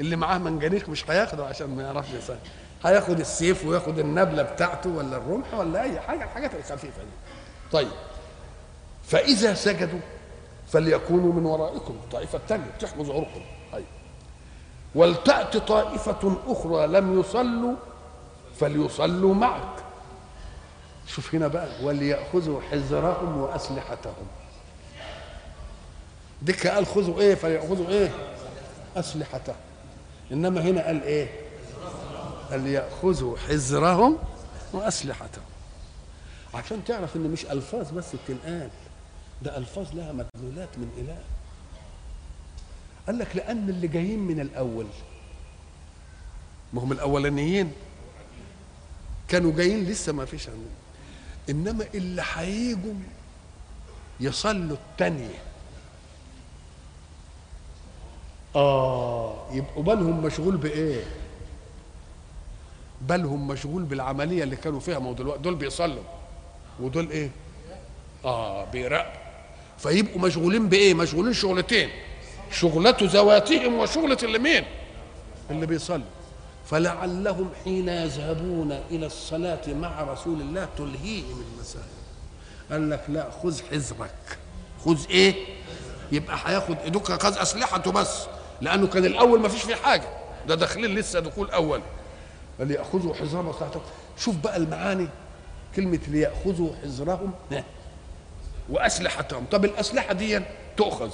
اللي 0.00 0.16
معاه 0.16 0.38
منجنيق 0.38 0.88
مش 0.88 1.10
هياخده 1.10 1.44
عشان 1.46 1.76
ما 1.76 1.82
يعرفش 1.82 2.10
يصلي 2.10 2.38
هياخد 2.84 3.20
السيف 3.20 3.64
وياخد 3.64 3.98
النبلة 3.98 4.42
بتاعته 4.42 4.90
ولا 4.90 5.16
الرمح 5.16 5.54
ولا 5.54 5.82
أي 5.82 6.00
حاجة 6.00 6.24
الحاجات 6.24 6.54
الخفيفة 6.54 7.02
دي. 7.02 7.10
طيب. 7.72 7.88
فإذا 9.04 9.54
سجدوا 9.54 9.98
فليكونوا 10.68 11.32
من 11.32 11.46
ورائكم. 11.46 11.94
الطائفة 12.04 12.38
الثانية 12.38 12.66
تحموا 12.80 13.04
ظهوركم 13.04 13.40
ولتأت 14.94 15.56
طائفة 15.56 16.36
أخرى 16.46 16.86
لم 16.86 17.20
يصلوا 17.20 17.74
فليصلوا 18.60 19.34
معك. 19.34 19.84
شوف 21.06 21.34
هنا 21.34 21.48
بقى 21.48 21.68
وليأخذوا 21.84 22.60
حذرهم 22.60 23.36
وأسلحتهم. 23.36 24.26
ديك 26.42 26.66
قال 26.66 26.86
خذوا 26.86 27.20
إيه 27.20 27.34
فليأخذوا 27.34 27.88
إيه؟ 27.88 28.10
أسلحتهم. 28.96 29.56
إنما 30.32 30.60
هنا 30.60 30.86
قال 30.86 31.02
إيه؟ 31.02 31.28
قال 32.50 32.66
يأخذوا 32.66 33.38
حذرهم 33.38 34.18
وأسلحتهم. 34.72 35.44
عشان 36.54 36.84
تعرف 36.84 37.16
إن 37.16 37.30
مش 37.30 37.46
ألفاظ 37.46 37.90
بس 37.90 38.06
بتنقال 38.16 38.68
ده 39.42 39.56
ألفاظ 39.56 39.86
لها 39.94 40.12
مدلولات 40.12 40.68
من 40.78 40.88
إله. 40.98 41.18
قال 43.06 43.18
لك 43.18 43.36
لأن 43.36 43.68
اللي 43.68 43.88
جايين 43.88 44.18
من 44.18 44.40
الأول. 44.40 44.86
ما 46.72 46.82
هم 46.82 46.92
الأولانيين. 46.92 47.72
كانوا 49.28 49.52
جايين 49.52 49.84
لسه 49.84 50.12
ما 50.12 50.24
فيش 50.24 50.48
عندهم. 50.48 50.66
إنما 51.50 51.86
اللي 51.94 52.22
هيجوا 52.34 52.94
يصلوا 54.20 54.76
الثانية 54.76 55.38
آه. 58.56 59.48
يبقوا 59.52 59.82
بالهم 59.82 60.22
مشغول 60.22 60.56
بإيه؟ 60.56 61.04
بالهم 63.00 63.48
مشغول 63.48 63.82
بالعملية 63.82 64.42
اللي 64.42 64.56
كانوا 64.56 64.80
فيها. 64.80 64.98
ما 64.98 65.08
هو 65.08 65.12
دلوقتي 65.12 65.42
دول 65.42 65.54
بيصلوا. 65.54 66.02
ودول 66.80 67.10
إيه؟ 67.10 67.30
آه 68.24 68.64
بيراقبوا. 68.64 69.22
فيبقوا 69.78 70.20
مشغولين 70.20 70.68
بإيه؟ 70.68 70.94
مشغولين 70.94 71.32
شغلتين. 71.32 71.90
شغلة 72.52 72.96
ذواتهم 73.02 73.74
وشغلة 73.78 74.18
اللي 74.22 74.38
مين 74.38 74.64
اللي 75.50 75.66
بيصلي. 75.66 76.04
فلعلهم 76.66 77.50
حين 77.64 77.88
يذهبون 77.88 78.72
إلى 78.90 79.06
الصلاة 79.06 79.68
مع 79.68 80.02
رسول 80.02 80.40
الله 80.40 80.68
تلهيهم 80.78 81.44
المسائل 81.54 81.84
قال 82.70 82.90
لك 82.90 83.04
لا 83.08 83.30
خذ 83.42 83.60
حذرك. 83.70 84.38
خذ 84.84 85.06
إيه؟ 85.10 85.34
يبقى 86.12 86.38
هياخد 86.44 86.76
إيدك 86.84 87.22
خذ 87.22 87.38
أسلحته 87.38 87.92
بس. 87.92 88.26
لأنه 88.60 88.86
كان 88.86 89.04
الأول 89.04 89.40
ما 89.40 89.48
فيش 89.48 89.62
فيه 89.62 89.74
حاجة. 89.74 90.08
ده 90.48 90.54
داخلين 90.54 90.94
لسه 90.94 91.20
دخول 91.20 91.50
أول. 91.50 91.80
ليأخذوا 92.60 93.14
حذرهم 93.14 93.48
واسلحتهم 93.48 93.82
شوف 94.18 94.36
بقى 94.36 94.56
المعاني. 94.56 95.08
كلمة 95.76 96.00
ليأخذوا 96.08 96.70
حذرهم. 96.82 97.32
وأسلحتهم. 98.70 99.44
طب 99.50 99.64
الأسلحة 99.64 100.12
دي 100.12 100.40
تؤخذ. 100.76 101.10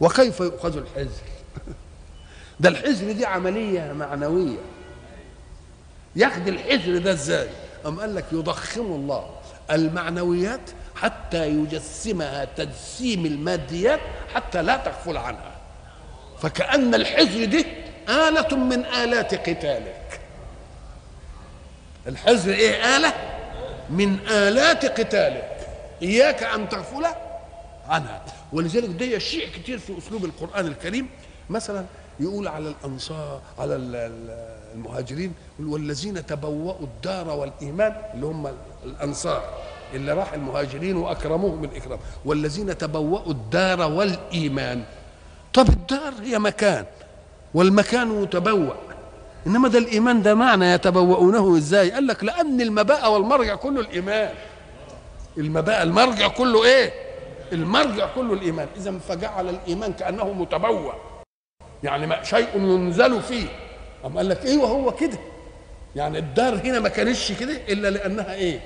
وكيف 0.00 0.40
يؤخذ 0.40 0.76
الحزر 0.76 1.22
ده 2.60 2.68
الحزر 2.68 3.12
دي 3.12 3.26
عملية 3.26 3.92
معنوية. 3.92 4.58
ياخد 6.16 6.48
الحزر 6.48 6.98
ده 6.98 7.12
إزاي؟ 7.12 7.48
أم 7.86 8.00
قال 8.00 8.14
لك 8.14 8.24
يضخم 8.32 8.80
الله 8.86 9.30
المعنويات 9.70 10.60
حتى 10.94 11.48
يجسمها 11.48 12.44
تجسيم 12.44 13.26
الماديات 13.26 14.00
حتى 14.34 14.62
لا 14.62 14.76
تغفل 14.76 15.16
عنها. 15.16 15.56
فكأن 16.42 16.94
الحزر 16.94 17.44
دي 17.44 17.66
آلة 18.08 18.56
من 18.56 18.84
آلات 18.84 19.34
قتالك. 19.34 20.20
الحزر 22.06 22.52
إيه 22.52 22.96
آلة؟ 22.96 23.12
من 23.90 24.18
آلات 24.28 25.00
قتالك. 25.00 25.68
إياك 26.02 26.42
أن 26.42 26.68
تغفل 26.68 27.06
عنها. 27.88 28.22
ولذلك 28.52 28.88
ده 29.00 29.18
شيء 29.18 29.48
كتير 29.48 29.78
في 29.78 29.98
أسلوب 29.98 30.24
القرآن 30.24 30.66
الكريم. 30.66 31.08
مثلا 31.50 31.84
يقول 32.20 32.48
على 32.48 32.68
الأنصار 32.68 33.40
على 33.58 33.76
المهاجرين 34.74 35.32
والذين 35.60 36.26
تبوأوا 36.26 36.80
الدار 36.80 37.28
والإيمان 37.30 37.96
اللي 38.14 38.26
هم 38.26 38.48
الأنصار 38.84 39.42
اللي 39.94 40.12
راح 40.12 40.32
المهاجرين 40.32 40.96
وأكرموهم 40.96 41.64
الاكرام 41.64 41.98
والذين 42.24 42.78
تبوأوا 42.78 43.30
الدار 43.30 43.92
والإيمان. 43.92 44.82
طب 45.54 45.68
الدار 45.68 46.12
هي 46.22 46.38
مكان 46.38 46.84
والمكان 47.54 48.08
متبوأ. 48.08 48.74
إنما 49.46 49.68
ده 49.68 49.78
الإيمان 49.78 50.22
ده 50.22 50.34
معنى 50.34 50.72
يتبوؤونه 50.72 51.56
إزاي؟ 51.56 51.90
قال 51.90 52.06
لك 52.06 52.24
لأن 52.24 52.60
المباء 52.60 53.12
والمرجع 53.12 53.54
كله 53.54 53.80
الإيمان. 53.80 54.34
المباء 55.38 55.82
المرجع 55.82 56.28
كله 56.28 56.64
إيه؟ 56.64 56.92
المرجع 57.52 58.06
كله 58.14 58.32
الإيمان. 58.34 58.68
إذا 58.76 58.98
فجعل 58.98 59.48
الإيمان 59.48 59.92
كأنه 59.92 60.32
متبوع. 60.32 60.94
يعني 61.82 62.06
ما 62.06 62.22
شيء 62.22 62.48
ينزل 62.56 63.22
فيه. 63.22 63.46
أم 64.04 64.16
قال 64.16 64.28
لك 64.28 64.46
إيه 64.46 64.56
وهو 64.58 64.90
كده؟ 64.90 65.18
يعني 65.96 66.18
الدار 66.18 66.54
هنا 66.54 66.80
ما 66.80 66.88
كانتش 66.88 67.32
كده 67.32 67.52
إلا 67.68 67.90
لأنها 67.90 68.34
إيه؟ 68.34 68.60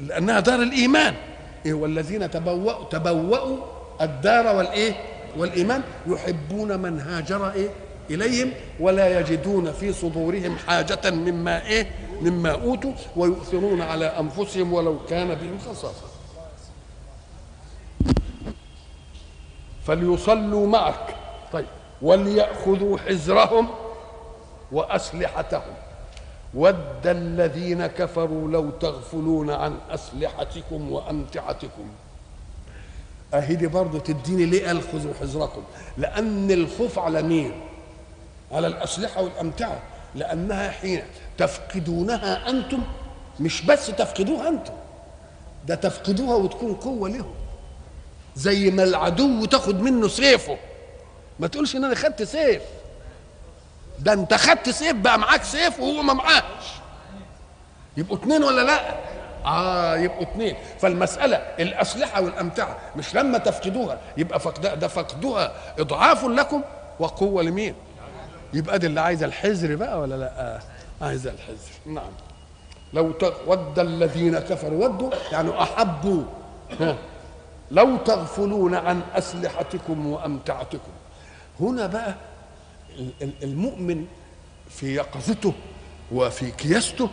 لأنها 0.00 0.40
دار 0.40 0.62
الإيمان. 0.62 1.14
إيه 1.66 1.72
والذين 1.74 2.30
تبوأوا 2.30 2.84
تبوأوا 2.84 3.56
الدار 4.00 4.56
والإيه؟ 4.56 4.92
والإيمان. 5.36 5.82
يحبون 6.06 6.78
من 6.78 7.00
هاجر 7.00 7.52
إيه؟ 7.52 7.68
إليهم 8.10 8.52
ولا 8.80 9.20
يجدون 9.20 9.72
في 9.72 9.92
صدورهم 9.92 10.56
حاجة 10.56 11.10
مما 11.10 11.66
إيه؟ 11.66 11.90
مما 12.22 12.50
أوتوا 12.50 12.92
ويؤثرون 13.16 13.80
على 13.80 14.06
أنفسهم 14.06 14.72
ولو 14.72 14.98
كان 15.08 15.28
بهم 15.34 15.58
خصاصة. 15.58 16.09
فليصلوا 19.86 20.66
معك. 20.66 21.14
طيب. 21.52 21.66
وليأخذوا 22.02 22.98
حزرهم 22.98 23.68
وأسلحتهم. 24.72 25.74
ود 26.54 27.06
الذين 27.06 27.86
كفروا 27.86 28.50
لو 28.50 28.70
تغفلون 28.70 29.50
عن 29.50 29.78
أسلحتكم 29.90 30.92
وأمتعتكم. 30.92 31.88
أهي 33.34 33.54
دي 33.54 33.66
برضه 33.66 33.98
تديني 33.98 34.44
ليه 34.46 34.66
قال 34.66 34.82
خذوا 34.82 35.14
حذركم؟ 35.20 35.62
لأن 35.96 36.50
الخوف 36.50 36.98
على 36.98 37.22
مين؟ 37.22 37.52
على 38.52 38.66
الأسلحة 38.66 39.22
والأمتعة. 39.22 39.78
لأنها 40.14 40.70
حين 40.70 41.02
تفقدونها 41.38 42.50
أنتم 42.50 42.78
مش 43.40 43.62
بس 43.66 43.86
تفقدوها 43.86 44.48
أنتم 44.48 44.72
ده 45.66 45.74
تفقدوها 45.74 46.34
وتكون 46.34 46.74
قوة 46.74 47.08
لهم. 47.08 47.34
زي 48.40 48.70
ما 48.70 48.82
العدو 48.84 49.44
تاخد 49.44 49.80
منه 49.80 50.08
سيفه. 50.08 50.56
ما 51.40 51.46
تقولش 51.46 51.76
إن 51.76 51.84
أنا 51.84 51.94
خدت 51.94 52.22
سيف. 52.22 52.62
ده 53.98 54.12
أنت 54.12 54.34
خدت 54.34 54.70
سيف 54.70 54.92
بقى 54.96 55.18
معاك 55.18 55.44
سيف 55.44 55.80
وهو 55.80 56.02
ما 56.02 56.12
معاش. 56.12 56.42
يبقوا 57.96 58.16
اتنين 58.16 58.42
ولا 58.44 58.60
لأ؟ 58.60 58.94
آه 59.46 59.96
يبقوا 59.96 60.22
اتنين. 60.22 60.56
فالمسألة 60.80 61.36
الأسلحة 61.36 62.20
والأمتعة 62.22 62.76
مش 62.96 63.14
لما 63.14 63.38
تفقدوها 63.38 63.98
يبقى 64.16 64.40
فقد 64.40 64.78
ده 64.80 64.88
فقدها 64.88 65.52
إضعاف 65.78 66.24
لكم 66.24 66.62
وقوة 67.00 67.42
لمين؟ 67.42 67.74
يبقى 68.54 68.78
دي 68.78 68.86
اللي 68.86 69.00
عايزة 69.00 69.26
الحذر 69.26 69.76
بقى 69.76 70.00
ولا 70.00 70.14
لأ. 70.14 70.60
عايزة 71.02 71.30
الحذر 71.30 71.70
نعم. 71.86 72.12
لو 72.92 73.12
ود 73.46 73.78
الذين 73.78 74.38
كفروا 74.38 74.84
ودوا 74.88 75.10
يعني 75.32 75.62
أحبوا. 75.62 76.22
ها 76.80 76.96
لو 77.70 77.96
تغفلون 77.96 78.74
عن 78.74 79.00
أسلحتكم 79.14 80.06
وأمتعتكم. 80.06 80.90
هنا 81.60 81.86
بقى 81.86 82.14
المؤمن 83.42 84.06
في 84.70 84.94
يقظته 84.94 85.52
وفي 86.12 86.50
كياسته 86.50 87.10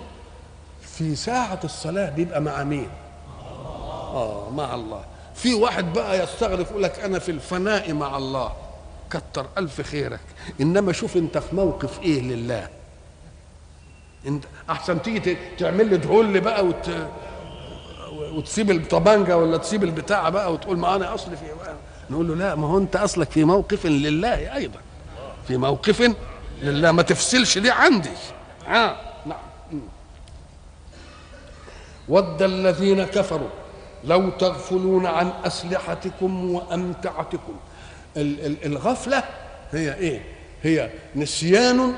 في 0.82 1.16
ساعة 1.16 1.60
الصلاة 1.64 2.10
بيبقى 2.10 2.42
مع 2.42 2.64
مين؟ 2.64 2.90
آه 4.14 4.50
مع 4.50 4.76
الله. 4.76 5.04
في 5.36 5.54
واحد 5.54 5.94
بقى 5.94 6.24
يستغرق 6.24 6.60
يقول 6.72 6.84
لك 6.84 7.00
أنا 7.00 7.20
في 7.20 7.32
الفناء 7.32 7.94
مع 7.94 8.18
الله. 8.18 8.52
كتر 9.10 9.46
ألف 9.58 9.82
خيرك. 9.82 10.20
إنما 10.62 10.92
شوف 10.92 11.18
أنت 11.18 11.38
في 11.38 11.56
موقف 11.56 12.00
إيه 12.02 12.22
لله. 12.22 12.68
أنت 14.28 14.44
أحسن 14.70 15.02
تيجي 15.02 15.38
تعمل 15.58 15.90
لي 15.90 15.98
دهول 15.98 16.40
بقى 16.40 16.66
وت... 16.66 16.90
وتسيب 18.34 18.72
الطبانجة 18.72 19.38
ولا 19.38 19.58
تسيب 19.58 19.84
البتاع 19.84 20.30
بقى 20.30 20.54
وتقول 20.54 20.78
ما 20.78 20.96
أنا 20.96 21.14
أصلي 21.14 21.38
في 21.38 21.44
نقول 22.10 22.28
له 22.28 22.36
لا 22.36 22.56
ما 22.56 22.68
هو 22.68 22.78
أنت 22.78 22.96
أصلك 22.96 23.32
في 23.32 23.44
موقف 23.44 23.86
لله 23.86 24.56
أيضا. 24.56 24.80
في 25.48 25.58
موقف 25.58 26.14
لله 26.62 26.92
ما 26.92 27.02
تفصلش 27.02 27.58
دي 27.58 27.72
عندي. 27.72 28.10
آه. 28.68 28.96
نعم. 29.26 29.80
ود 32.10 32.42
الذين 32.42 33.04
كفروا 33.04 33.50
لو 34.04 34.30
تغفلون 34.30 35.06
عن 35.06 35.32
أسلحتكم 35.46 36.56
وأمتعتكم. 36.56 37.56
الغفلة 38.66 39.24
هي 39.72 39.94
إيه؟ 39.94 40.24
هي 40.64 40.90
نسيان 41.16 41.96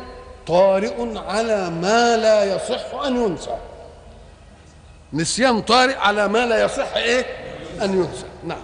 طارئ 0.47 1.17
على 1.17 1.69
ما 1.69 2.17
لا 2.17 2.55
يصح 2.55 3.03
أن 3.05 3.15
ينسى. 3.15 3.57
نسيان 5.13 5.61
طارئ 5.61 5.95
على 5.95 6.27
ما 6.27 6.45
لا 6.45 6.63
يصح 6.65 6.95
إيه؟ 6.95 7.25
أن 7.81 7.97
ينسى. 7.97 8.25
نعم. 8.43 8.61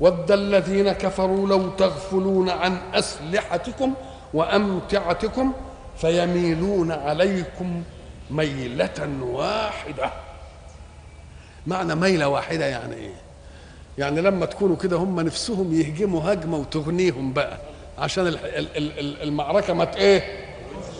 ود 0.00 0.32
الذين 0.32 0.92
كفروا 0.92 1.48
لو 1.48 1.68
تغفلون 1.68 2.50
عن 2.50 2.78
أسلحتكم 2.94 3.94
وأمتعتكم 4.34 5.52
فيميلون 5.98 6.92
عليكم 6.92 7.82
ميلة 8.30 9.08
واحدة. 9.22 10.10
معنى 11.66 11.94
ميلة 11.94 12.28
واحدة 12.28 12.66
يعني 12.66 12.94
إيه؟ 12.94 13.14
يعني 13.98 14.20
لما 14.20 14.46
تكونوا 14.46 14.76
كده 14.76 14.96
هم 14.96 15.20
نفسهم 15.20 15.80
يهجموا 15.80 16.32
هجمة 16.32 16.56
وتغنيهم 16.56 17.32
بقى 17.32 17.58
عشان 17.98 18.36
المعركة 19.22 19.72
ما 19.74 19.96
إيه؟ 19.96 20.22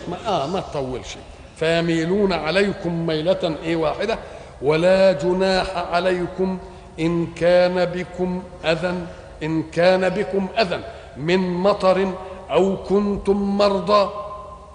ما 0.08 0.16
آه 0.26 0.46
ما 0.46 0.60
تطولش. 0.60 1.16
فيميلون 1.62 2.32
عليكم 2.32 3.06
ميلة 3.06 3.56
إيه 3.64 3.76
واحدة؟ 3.76 4.18
ولا 4.62 5.12
جناح 5.12 5.76
عليكم 5.76 6.58
إن 7.00 7.26
كان 7.26 7.84
بكم 7.84 8.42
أذى 8.64 8.94
إن 9.42 9.62
كان 9.62 10.08
بكم 10.08 10.48
أذى 10.58 10.80
من 11.16 11.38
مطر 11.54 12.12
أو 12.50 12.76
كنتم 12.76 13.36
مرضى 13.58 14.10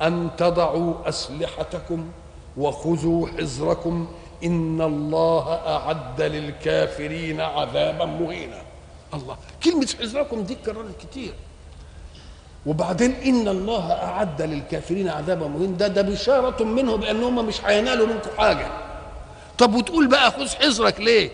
أن 0.02 0.30
تضعوا 0.38 0.94
أسلحتكم 1.10 2.06
وخذوا 2.58 3.28
حذركم 3.28 4.08
إن 4.44 4.82
الله 4.82 5.46
أعد 5.68 6.22
للكافرين 6.22 7.42
عذابا 7.42 8.06
مهينا. 8.06 8.62
الله 9.14 9.36
كلمة 9.64 9.88
حذركم 10.02 10.42
دي 10.44 10.56
كررت 10.56 10.98
كتير 11.02 11.34
وبعدين 12.68 13.12
إن 13.26 13.48
الله 13.48 13.92
أعد 13.92 14.42
للكافرين 14.42 15.10
عذابا 15.10 15.48
مهين 15.48 15.78
ده 15.78 15.88
ده 15.88 16.02
بشارة 16.02 16.64
منه 16.64 16.96
بان 16.98 17.24
هم 17.24 17.46
مش 17.48 17.66
هينالوا 17.66 18.08
منكم 18.08 18.30
حاجة. 18.38 18.68
طب 19.58 19.74
وتقول 19.76 20.08
بقى 20.08 20.32
خذ 20.32 20.50
حذرك 20.50 21.00
ليه؟ 21.00 21.30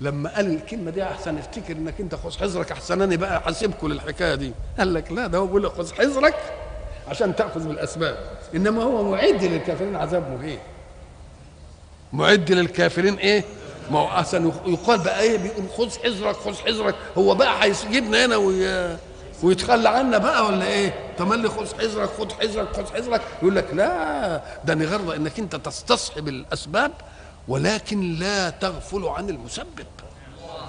لما 0.00 0.30
قال 0.36 0.46
الكلمة 0.54 0.90
دي 0.90 1.02
احسن 1.02 1.38
افتكر 1.38 1.72
إنك 1.76 1.94
أنت 2.00 2.14
خذ 2.14 2.38
حذرك 2.38 2.72
احسن 2.72 3.02
أنا 3.02 3.16
بقى 3.16 3.40
حاسبكم 3.40 3.88
للحكاية 3.92 4.34
دي. 4.34 4.52
قال 4.78 4.94
لك 4.94 5.12
لا 5.12 5.26
ده 5.26 5.38
هو 5.38 5.46
بيقول 5.46 5.62
لك 5.64 5.72
خذ 5.72 5.94
حذرك 5.94 6.36
عشان 7.08 7.36
تأخذ 7.36 7.68
بالاسباب 7.68 8.16
إنما 8.54 8.82
هو 8.82 9.10
معد 9.10 9.44
للكافرين 9.44 9.96
عذاب 9.96 10.30
مهين. 10.40 10.58
معد 12.12 12.52
للكافرين 12.52 13.14
إيه؟ 13.14 13.44
ما 13.90 13.98
هو 13.98 14.06
أحسن. 14.08 14.52
يقال 14.66 14.98
بقى 14.98 15.20
إيه؟ 15.20 15.38
بيقول 15.38 15.64
خذ 15.76 15.98
حذرك 16.02 16.36
خذ 16.36 16.54
حذرك. 16.56 16.94
هو 17.18 17.34
بقى 17.34 17.64
هيجيبنا 17.64 18.24
هنا 18.26 18.36
وي... 18.36 18.96
ويتخلى 19.44 19.88
عنا 19.88 20.18
بقى 20.18 20.46
ولا 20.46 20.66
إيه؟ 20.66 20.94
تملي 21.18 21.48
خذ 21.48 21.74
حذرك 21.78 22.10
خذ 22.18 22.32
حذرك 22.32 22.76
خذ 22.76 22.94
حذرك. 22.94 23.20
يقول 23.42 23.56
لك 23.56 23.66
لا 23.74 24.40
ده 24.64 24.74
نغرض 24.74 25.10
إنك 25.10 25.38
أنت 25.38 25.56
تستصحب 25.56 26.28
الأسباب 26.28 26.92
ولكن 27.48 28.12
لا 28.12 28.50
تغفل 28.50 29.04
عن 29.04 29.30
المسبب. 29.30 29.86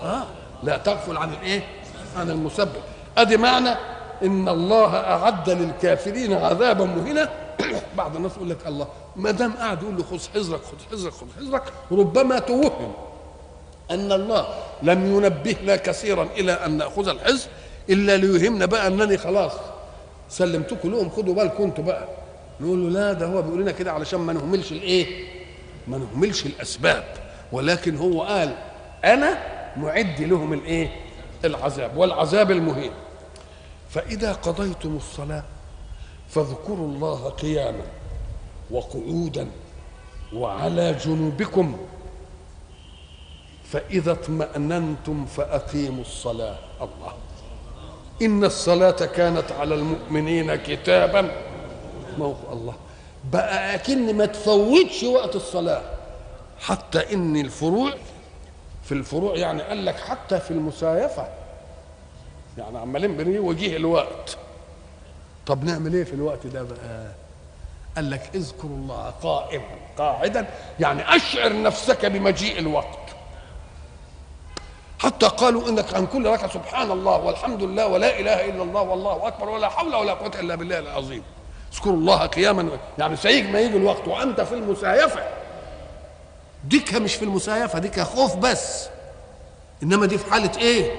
آه 0.03 0.23
لا 0.63 0.77
تغفل 0.77 1.17
عن 1.17 1.33
الإيه؟ 1.33 1.67
عن 2.17 2.29
المسبب. 2.29 2.81
أدي 3.17 3.38
معنى 3.38 3.69
إن 4.23 4.49
الله 4.49 4.95
أعد 4.95 5.49
للكافرين 5.49 6.33
عذابا 6.33 6.85
مهينا. 6.85 7.29
بعض 7.97 8.15
الناس 8.15 8.31
يقول 8.35 8.49
لك 8.49 8.67
الله 8.67 8.88
ما 9.15 9.31
دام 9.31 9.53
قاعد 9.53 9.83
يقول 9.83 9.97
له 9.97 10.03
خذ 10.03 10.19
حذرك 10.33 10.61
خذ 10.61 10.97
حذرك 10.97 11.13
خذ 11.13 11.27
حذرك 11.39 11.63
ربما 11.91 12.39
توهم 12.39 12.93
أن 13.91 14.11
الله 14.11 14.47
لم 14.83 15.15
ينبهنا 15.15 15.75
كثيرا 15.75 16.23
إلى 16.23 16.51
أن 16.51 16.77
نأخذ 16.77 17.07
الحذر. 17.07 17.49
إلا 17.89 18.17
ليهمنا 18.17 18.65
بقى 18.65 18.87
أنني 18.87 19.17
خلاص 19.17 19.51
سلمتكم 20.29 20.91
لهم 20.91 21.09
خدوا 21.09 21.33
بالكم 21.36 21.63
أنتوا 21.63 21.83
بقى. 21.83 22.07
نقول 22.61 22.83
له 22.83 22.89
لا 22.99 23.13
ده 23.13 23.25
هو 23.25 23.41
بيقول 23.41 23.61
لنا 23.61 23.71
كده 23.71 23.91
علشان 23.91 24.19
ما 24.19 24.33
نهملش 24.33 24.71
الإيه؟ 24.71 25.25
ما 25.88 25.97
نهملش 25.97 26.45
الأسباب. 26.45 27.03
ولكن 27.51 27.97
هو 27.97 28.23
قال 28.23 28.55
أنا 29.05 29.38
معد 29.77 30.21
لهم 30.21 30.53
الإيه؟ 30.53 30.91
العذاب 31.45 31.97
والعذاب 31.97 32.51
المهين. 32.51 32.91
فإذا 33.89 34.33
قضيتم 34.33 34.95
الصلاة 34.95 35.43
فاذكروا 36.29 36.88
الله 36.88 37.29
قياما 37.29 37.83
وقعودا 38.71 39.47
وعلى 40.33 40.93
جنوبكم. 40.93 41.77
فإذا 43.63 44.11
اطمأننتم 44.11 45.25
فأقيموا 45.25 46.01
الصلاة. 46.01 46.57
الله. 46.81 47.13
إن 48.22 48.43
الصلاة 48.43 48.91
كانت 48.91 49.51
على 49.51 49.76
المؤمنين 49.76 50.55
كتابا. 50.55 51.32
موقع 52.18 52.53
الله؟ 52.53 52.74
بقى 53.32 53.76
أكن 53.76 54.16
ما 54.18 54.26
تفوتش 54.26 55.03
وقت 55.03 55.36
الصلاة. 55.36 55.82
حتى 56.59 57.13
إن 57.13 57.36
الفروع 57.36 57.93
في 58.84 58.91
الفروع 58.91 59.36
يعني 59.36 59.61
قال 59.61 59.86
لك 59.86 59.99
حتى 59.99 60.39
في 60.39 60.51
المسايفة. 60.51 61.28
يعني 62.57 62.78
عمالين 62.78 63.18
بنيه 63.18 63.39
وجيه 63.39 63.78
الوقت. 63.78 64.38
طب 65.45 65.63
نعمل 65.63 65.93
إيه 65.93 66.03
في 66.03 66.13
الوقت 66.13 66.47
ده 66.47 66.63
بقى؟ 66.63 67.11
قال 67.95 68.11
لك 68.11 68.30
اذكر 68.36 68.68
الله 68.68 69.09
قائما 69.24 69.63
قاعدا. 69.97 70.47
يعني 70.80 71.16
أشعر 71.16 71.61
نفسك 71.61 72.05
بمجيء 72.05 72.59
الوقت. 72.59 73.05
حتى 75.06 75.26
قالوا 75.28 75.70
إنك 75.70 75.93
عن 75.93 76.06
كل 76.08 76.26
ركعه 76.26 76.53
سبحان 76.53 76.91
الله 76.91 77.18
والحمد 77.18 77.64
لله 77.64 77.88
ولا 77.88 78.20
إله 78.20 78.45
إلا 78.45 78.64
الله 78.64 78.82
والله 78.82 79.28
أكبر 79.28 79.49
ولا 79.49 79.70
حول 79.70 79.95
ولا 79.95 80.14
قوة 80.14 80.39
إلا 80.39 80.56
بالله 80.56 80.80
العظيم. 80.80 81.24
اذكروا 81.74 81.95
الله 81.95 82.26
قياما. 82.26 82.70
يعني 82.97 83.16
سيجي 83.16 83.51
ما 83.51 83.60
يجي 83.60 83.78
الوقت 83.78 84.08
وأنت 84.08 84.41
في 84.41 84.53
المسايفة. 84.53 85.24
ديك 86.64 86.93
مش 86.93 87.16
في 87.16 87.26
المسايفة 87.26 87.80
ديك 87.80 87.99
خوف 87.99 88.36
بس. 88.36 88.88
إنما 89.84 90.06
دي 90.06 90.18
في 90.18 90.32
حالة 90.32 90.58
إيه؟ 90.58 90.91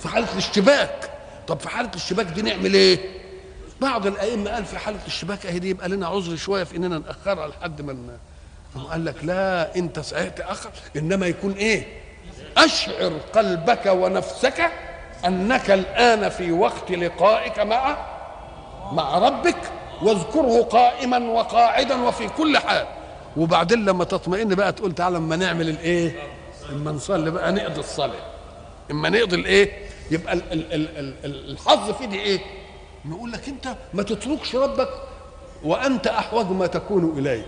في 0.00 0.08
حالة 0.08 0.32
الاشتباك. 0.32 1.10
طب 1.48 1.60
في 1.60 1.68
حالة 1.68 1.88
الاشتباك 1.88 2.26
دي 2.26 2.42
نعمل 2.42 2.74
إيه؟ 2.74 2.98
بعض 3.80 4.06
الأئمة 4.06 4.50
قال 4.50 4.64
في 4.64 4.78
حالة 4.78 4.98
الاشتباك 5.02 5.46
أهي 5.46 5.58
دي 5.58 5.68
يبقى 5.70 5.88
لنا 5.88 6.06
عذر 6.06 6.36
شوية 6.36 6.64
في 6.64 6.76
إننا 6.76 6.98
نأخرها 6.98 7.48
لحد 7.48 7.82
ما 7.82 7.96
قال 8.90 9.04
لك 9.04 9.24
لا 9.24 9.76
انت 9.76 9.98
تاخر 10.36 10.70
إنما 10.96 11.26
يكون 11.26 11.52
إيه؟ 11.52 12.03
أشعر 12.58 13.12
قلبك 13.34 13.86
ونفسك 13.86 14.70
أنك 15.26 15.70
الآن 15.70 16.28
في 16.28 16.52
وقت 16.52 16.90
لقائك 16.90 17.58
مع 17.58 17.96
مع 18.92 19.18
ربك 19.18 19.56
واذكره 20.02 20.62
قائما 20.62 21.18
وقاعدا 21.18 22.02
وفي 22.02 22.28
كل 22.28 22.58
حال. 22.58 22.86
وبعدين 23.36 23.84
لما 23.84 24.04
تطمئن 24.04 24.54
بقى 24.54 24.72
تقول 24.72 24.94
تعالى 24.94 25.16
أما 25.16 25.36
نعمل 25.36 25.68
الإيه؟ 25.68 26.16
أما 26.72 26.92
نصلي 26.92 27.30
بقى 27.30 27.52
نقضي 27.52 27.80
الصلاة. 27.80 28.20
أما 28.90 29.08
نقضي 29.08 29.36
الإيه؟ 29.36 29.72
يبقى 30.10 30.32
ال 30.32 30.52
ال 30.52 30.72
ال 30.74 31.14
ال 31.24 31.50
الحظ 31.50 31.90
في 31.90 32.06
دي 32.06 32.20
إيه؟ 32.20 32.40
نقول 33.04 33.32
لك 33.32 33.48
أنت 33.48 33.68
ما 33.94 34.02
تتركش 34.02 34.56
ربك 34.56 34.88
وأنت 35.64 36.06
أحوج 36.06 36.50
ما 36.50 36.66
تكون 36.66 37.18
إليه. 37.18 37.46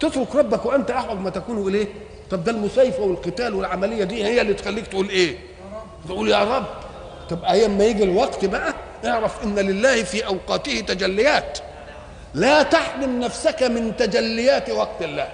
تترك 0.00 0.36
ربك 0.36 0.66
وأنت 0.66 0.90
أحوج 0.90 1.18
ما 1.18 1.30
تكون 1.30 1.68
إليه؟ 1.68 1.86
طب 2.30 2.44
ده 2.44 2.52
المسايفة 2.52 3.02
والقتال 3.02 3.54
والعملية 3.54 4.04
دي 4.04 4.24
هي 4.24 4.40
اللي 4.40 4.54
تخليك 4.54 4.86
تقول 4.86 5.08
إيه؟ 5.08 5.36
تقول 6.08 6.28
يا 6.30 6.44
رب. 6.56 6.64
طب 7.30 7.44
أيام 7.44 7.78
ما 7.78 7.84
يجي 7.84 8.04
الوقت 8.04 8.44
بقى 8.44 8.74
اعرف 9.06 9.44
إن 9.44 9.54
لله 9.58 10.02
في 10.02 10.26
أوقاته 10.26 10.80
تجليات. 10.80 11.58
لا 12.34 12.62
تحرم 12.62 13.20
نفسك 13.20 13.62
من 13.62 13.96
تجليات 13.96 14.70
وقت 14.70 15.02
الله. 15.02 15.28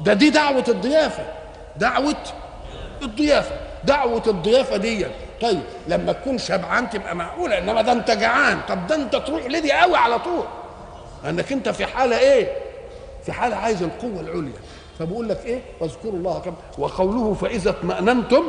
ده 0.00 0.12
دي 0.12 0.30
دعوة 0.30 0.64
الضيافة. 0.68 1.24
دعوة 1.76 2.16
الضيافة. 3.02 3.56
دعوة 3.84 4.22
الضيافة 4.26 4.76
دي. 4.76 5.06
طيب 5.42 5.60
لما 5.88 6.12
تكون 6.12 6.38
شبعان 6.38 6.90
تبقى 6.90 7.16
معقولة 7.16 7.58
إنما 7.58 7.82
ده 7.82 7.92
أنت 7.92 8.10
جعان. 8.10 8.60
طب 8.68 8.86
ده 8.86 8.94
أنت 8.94 9.16
تروح 9.16 9.46
لدي 9.46 9.72
قوي 9.72 9.96
على 9.96 10.18
طول. 10.18 10.44
انك 11.28 11.52
أنت 11.52 11.68
في 11.68 11.86
حالة 11.86 12.18
إيه؟ 12.18 12.48
في 13.24 13.32
حالة 13.32 13.56
عايز 13.56 13.82
القوة 13.82 14.20
العليا. 14.20 14.52
فبقول 14.98 15.28
لك 15.28 15.46
إيه 15.46 15.62
واذكروا 15.80 16.12
الله 16.12 16.38
كم 16.38 16.54
وقوله 16.78 17.34
فإذا 17.34 17.70
اطمأننتم 17.70 18.42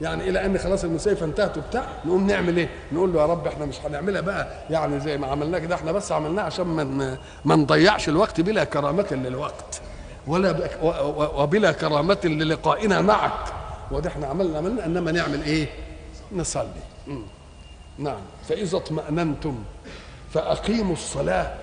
يعني 0.00 0.28
إلى 0.28 0.46
أن 0.46 0.58
خلاص 0.58 0.84
المسيفه 0.84 1.26
انتهت 1.26 1.58
وبتاع 1.58 1.86
نقوم 2.04 2.26
نعمل 2.26 2.56
إيه؟ 2.56 2.68
نقول 2.92 3.12
له 3.12 3.20
يا 3.20 3.26
رب 3.26 3.46
إحنا 3.46 3.66
مش 3.66 3.80
هنعملها 3.80 4.20
بقى 4.20 4.48
يعني 4.70 5.00
زي 5.00 5.18
ما 5.18 5.26
عملناه 5.26 5.58
كده 5.58 5.74
إحنا 5.74 5.92
بس 5.92 6.12
عملناه 6.12 6.42
عشان 6.42 6.64
ما 6.66 7.18
ما 7.44 7.56
نضيعش 7.56 8.08
الوقت 8.08 8.40
بلا 8.40 8.64
كرامة 8.64 9.06
للوقت 9.12 9.80
ولا 10.26 10.68
وبلا 11.42 11.72
كرامة 11.72 12.18
للقائنا 12.24 13.00
معك 13.00 13.52
وده 13.90 14.10
إحنا 14.10 14.26
عملنا 14.26 14.58
عملنا 14.58 14.86
إنما 14.86 15.12
نعمل 15.12 15.42
إيه؟ 15.42 15.66
نصلي. 16.32 16.66
نعم 17.98 18.20
فإذا 18.48 18.76
اطمأننتم 18.76 19.58
فأقيموا 20.32 20.92
الصلاة 20.92 21.54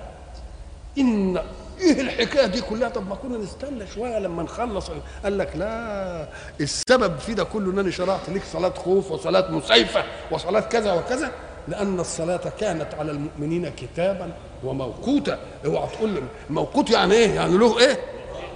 إن 0.97 1.39
إيه 1.81 2.01
الحكاية 2.01 2.45
دي 2.45 2.61
كلها؟ 2.61 2.89
طب 2.89 3.09
ما 3.09 3.15
كنا 3.15 3.37
نستنى 3.37 3.87
شوية 3.87 4.19
لما 4.19 4.43
نخلص. 4.43 4.91
قال 5.23 5.37
لك 5.37 5.51
لا 5.55 6.27
السبب 6.61 7.17
في 7.19 7.33
ده 7.33 7.43
كله 7.43 7.71
انني 7.71 7.91
شرعت 7.91 8.29
لك 8.29 8.41
صلاة 8.53 8.73
خوف 8.73 9.11
وصلاة 9.11 9.51
مسيفة 9.51 10.03
وصلاة 10.31 10.59
كذا 10.59 10.93
وكذا 10.93 11.31
لأن 11.67 11.99
الصلاة 11.99 12.41
كانت 12.59 12.93
على 12.93 13.11
المؤمنين 13.11 13.69
كتابا 13.69 14.33
وموقوتا. 14.63 15.39
اوعى 15.65 15.87
تقول 15.87 16.23
موقوت 16.49 16.89
يعني 16.89 17.13
إيه؟ 17.13 17.29
يعني 17.35 17.57
له 17.57 17.79
إيه؟ 17.79 17.99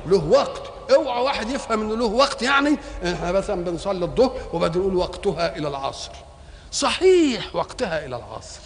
له 0.05 0.30
وقت. 0.30 0.61
اوعى 0.95 1.23
واحد 1.23 1.49
يفهم 1.49 1.82
إنه 1.82 1.95
له 1.97 2.05
وقت 2.05 2.41
يعني 2.41 2.78
إحنا 3.05 3.32
مثلا 3.32 3.63
بنصلي 3.63 4.05
الظهر 4.05 4.38
وبعدين 4.53 4.82
نقول 4.82 4.95
وقتها 4.95 5.57
إلى 5.57 5.67
العصر. 5.67 6.11
صحيح 6.71 7.55
وقتها 7.55 8.05
إلى 8.05 8.15
العصر. 8.15 8.59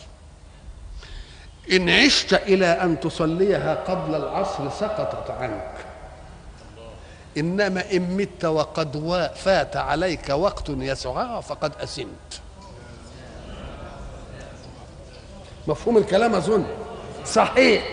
إن 1.71 1.89
عشت 1.89 2.33
إلى 2.33 2.65
أن 2.65 2.99
تصليها 2.99 3.75
قبل 3.75 4.15
العصر 4.15 4.69
سقطت 4.69 5.31
عنك. 5.31 5.73
إنما 7.37 7.91
إن 7.91 8.01
مت 8.17 8.45
وقد 8.45 9.29
فات 9.35 9.77
عليك 9.77 10.29
وقت 10.29 10.69
يسعها 10.69 11.41
فقد 11.41 11.71
أسمت 11.83 12.41
مفهوم 15.67 15.97
الكلام 15.97 16.35
أظن 16.35 16.65
صحيح. 17.25 17.83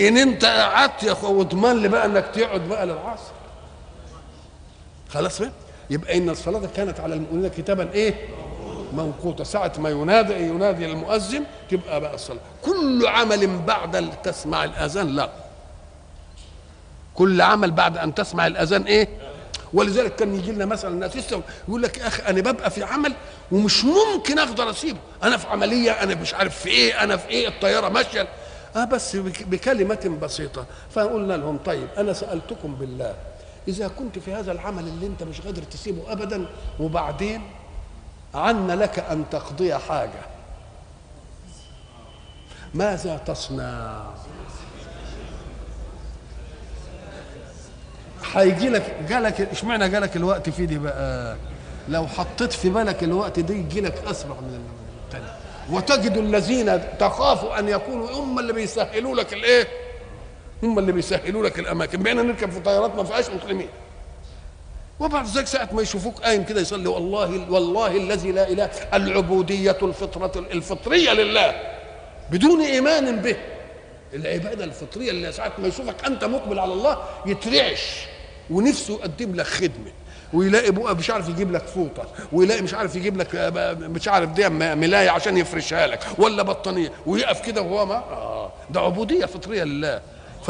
إن 0.00 0.16
أنت 0.18 0.44
قعدت 0.44 1.02
يا 1.02 1.12
أخو 1.12 1.38
واضمن 1.38 1.82
لي 1.82 1.88
بقى 1.88 2.06
إنك 2.06 2.26
تقعد 2.34 2.60
بقى 2.60 2.86
للعصر. 2.86 3.32
خلاص 5.08 5.40
بقى؟ 5.40 5.50
يبقى 5.90 6.18
إن 6.18 6.30
الصلاة 6.30 6.68
كانت 6.76 7.00
على 7.00 7.14
المؤمنين 7.14 7.50
كتابا 7.50 7.92
إيه؟ 7.92 8.14
موقوتة. 8.96 9.44
ساعة 9.44 9.72
ما 9.78 9.90
ينادي 9.90 10.34
ينادي 10.34 10.86
المؤذن 10.86 11.44
تبقى 11.70 12.00
بقى 12.00 12.14
الصلاة. 12.14 12.40
كل 12.64 13.06
عمل 13.06 13.58
بعد 13.58 14.22
تسمع 14.22 14.64
الأذان؟ 14.64 15.08
لا. 15.08 15.30
كل 17.14 17.40
عمل 17.40 17.70
بعد 17.70 17.98
أن 17.98 18.14
تسمع 18.14 18.46
الأذان 18.46 18.82
إيه؟ 18.82 19.08
ولذلك 19.72 20.16
كان 20.16 20.34
يجي 20.34 20.52
لنا 20.52 20.64
مثلا 20.64 20.94
ناس 20.94 21.32
يقول 21.68 21.82
لك 21.82 21.98
يا 21.98 22.06
أخي 22.06 22.22
أنا 22.22 22.40
ببقى 22.40 22.70
في 22.70 22.84
عمل 22.84 23.14
ومش 23.52 23.84
ممكن 23.84 24.38
أقدر 24.38 24.70
أسيبه. 24.70 24.98
أنا 25.22 25.36
في 25.36 25.46
عملية 25.48 25.90
أنا 25.90 26.14
مش 26.14 26.34
عارف 26.34 26.58
في 26.58 26.68
إيه 26.68 27.02
أنا 27.02 27.16
في 27.16 27.28
إيه 27.28 27.48
الطيارة 27.48 27.88
ماشية. 27.88 28.28
آه 28.76 28.84
بس 28.84 29.16
بكلمة 29.16 30.18
بسيطة. 30.22 30.66
فقلنا 30.90 31.34
لهم 31.34 31.58
طيب 31.58 31.88
أنا 31.98 32.12
سألتكم 32.12 32.74
بالله 32.74 33.14
إذا 33.68 33.88
كنت 33.88 34.18
في 34.18 34.32
هذا 34.34 34.52
العمل 34.52 34.88
اللي 34.88 35.06
أنت 35.06 35.22
مش 35.22 35.40
قادر 35.40 35.62
تسيبه 35.62 36.12
ابدا 36.12 36.46
وبعدين؟ 36.80 37.42
عن 38.36 38.70
لك 38.70 38.98
أن 38.98 39.24
تقضي 39.30 39.74
حاجة. 39.74 40.20
ماذا 42.74 43.16
تصنع؟ 43.16 44.00
هيجي 48.34 48.68
لك 48.68 48.96
جالك 49.08 49.40
اشمعنى 49.40 49.88
جالك 49.88 50.16
الوقت 50.16 50.50
في 50.50 50.66
دي 50.66 50.78
بقى؟ 50.78 51.36
لو 51.88 52.06
حطيت 52.06 52.52
في 52.52 52.68
بالك 52.70 53.02
الوقت 53.04 53.40
ده 53.40 53.54
يجي 53.54 53.80
لك 53.80 53.94
أسرع 54.06 54.34
من 54.40 54.60
الثاني 55.06 55.24
وتجد 55.70 56.16
الذين 56.16 56.80
تخافوا 56.98 57.58
أن 57.58 57.68
يكونوا 57.68 58.10
هم 58.10 58.38
اللي 58.38 58.52
بيسهلوا 58.52 59.14
لك 59.14 59.32
الإيه؟ 59.32 59.68
هم 60.62 60.78
اللي 60.78 60.92
بيسهلوا 60.92 61.46
لك 61.46 61.58
الأماكن. 61.58 62.02
بقينا 62.02 62.22
نركب 62.22 62.50
في 62.50 62.60
طيارات 62.60 62.94
ما 62.94 63.04
فيهاش 63.04 63.30
مسلمين 63.30 63.68
وبعد 65.00 65.26
ذلك 65.26 65.46
ساعة 65.46 65.68
ما 65.72 65.82
يشوفوك 65.82 66.18
قايم 66.22 66.44
كده 66.44 66.60
يصلي 66.60 66.88
والله 66.88 67.50
والله 67.52 67.96
الذي 67.96 68.32
لا 68.32 68.48
إله 68.48 68.70
العبودية 68.94 69.76
الفطرة 69.82 70.32
الفطرية 70.52 71.12
لله. 71.12 71.54
بدون 72.30 72.60
إيمان 72.60 73.16
به. 73.22 73.36
العبادة 74.14 74.64
الفطرية 74.64 75.10
اللي 75.10 75.32
ساعة 75.32 75.52
ما 75.58 75.68
يشوفك 75.68 76.04
أنت 76.06 76.24
مقبل 76.24 76.58
على 76.58 76.72
الله 76.72 76.98
يترعش. 77.26 78.06
ونفسه 78.50 78.94
يقدم 78.94 79.34
لك 79.34 79.46
خدمة. 79.46 79.92
ويلاقي 80.32 80.70
بقى 80.70 80.96
مش 80.96 81.10
عارف 81.10 81.28
يجيب 81.28 81.52
لك 81.52 81.62
فوطة. 81.66 82.04
ويلاقي 82.32 82.62
مش 82.62 82.74
عارف 82.74 82.96
يجيب 82.96 83.16
لك 83.16 83.28
مش 83.80 84.08
عارف 84.08 84.30
دي 84.30 84.48
ملاية 84.48 85.10
عشان 85.10 85.36
يفرشها 85.36 85.86
لك. 85.86 86.00
ولا 86.18 86.42
بطانية. 86.42 86.92
ويقف 87.06 87.40
كده 87.46 87.62
وهو 87.62 87.86
ما 87.86 87.94
آه. 87.94 88.52
ده 88.70 88.80
عبودية 88.80 89.26
فطرية 89.26 89.64
لله. 89.64 90.00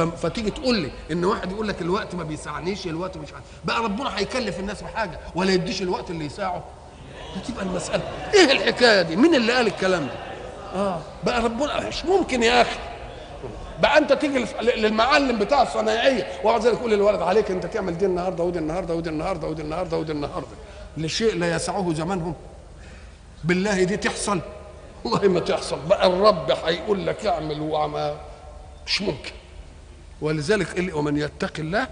فتيجي 0.01 0.51
تقول 0.51 0.75
لي 0.77 0.91
إن 1.13 1.25
واحد 1.25 1.53
يقول 1.53 1.69
لك 1.69 1.83
الوقت 1.83 2.15
ما 2.15 2.25
بيسعنيش 2.25 2.87
الوقت 2.87 3.17
مش 3.17 3.33
عارف 3.33 3.45
بقى 3.65 3.83
ربنا 3.83 4.19
هيكلف 4.19 4.61
الناس 4.61 4.83
بحاجه 4.83 5.19
ولا 5.35 5.53
يديش 5.53 5.83
الوقت 5.83 6.11
اللي 6.11 6.25
يساعه؟ 6.25 6.65
تبقى 7.49 7.65
المسألة. 7.65 8.03
إيه 8.35 8.53
الحكاية 8.53 9.03
دي؟ 9.03 9.17
مين 9.17 9.35
اللي 9.35 9.53
قال 9.53 9.67
الكلام 9.67 10.07
ده؟ 10.07 10.13
آه. 10.81 11.01
بقى 11.25 11.43
ربنا 11.43 11.89
مش 11.89 12.05
ممكن 12.05 12.43
يا 12.43 12.63
أخي. 12.63 12.79
بقى 13.83 13.99
أنت 13.99 14.13
تيجي 14.13 14.47
للمعلم 14.63 15.39
بتاع 15.39 15.63
الصنايعية 15.63 16.27
وبعد 16.45 16.61
ذلك 16.67 16.75
يقول 16.79 16.91
للولد 16.91 17.23
عليك 17.23 17.51
أنت 17.51 17.67
تعمل 17.67 17.99
دي 17.99 18.07
النهارده 18.07 18.45
ودي 18.45 18.59
النهارده 18.59 18.95
ودي 18.95 19.11
النهارده 19.11 19.49
ودي 19.49 19.63
النهارده 19.63 19.97
ودي 19.99 20.13
النهارده. 20.13 20.47
لشيء 20.97 21.35
لا 21.35 21.55
يسعه 21.57 21.93
زمانهم 21.95 22.35
بالله 23.45 23.83
دي 23.85 23.97
تحصل. 23.97 24.41
والله 25.05 25.29
ما 25.29 25.41
تحصل. 25.41 25.79
بقى 25.89 26.07
الرب 26.07 26.51
هيقول 26.51 27.07
لك 27.07 27.27
اعمل 27.27 27.61
وعمل 27.61 28.15
مش 28.87 29.03
ممكن. 29.03 29.31
ولذلك 30.21 30.95
ومن 30.95 31.17
يتق 31.17 31.53
الله 31.59 31.87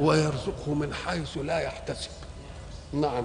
ويرزقه 0.00 0.74
من 0.74 0.94
حيث 0.94 1.38
لا 1.38 1.60
يحتسب. 1.60 2.10
نعم. 2.92 3.24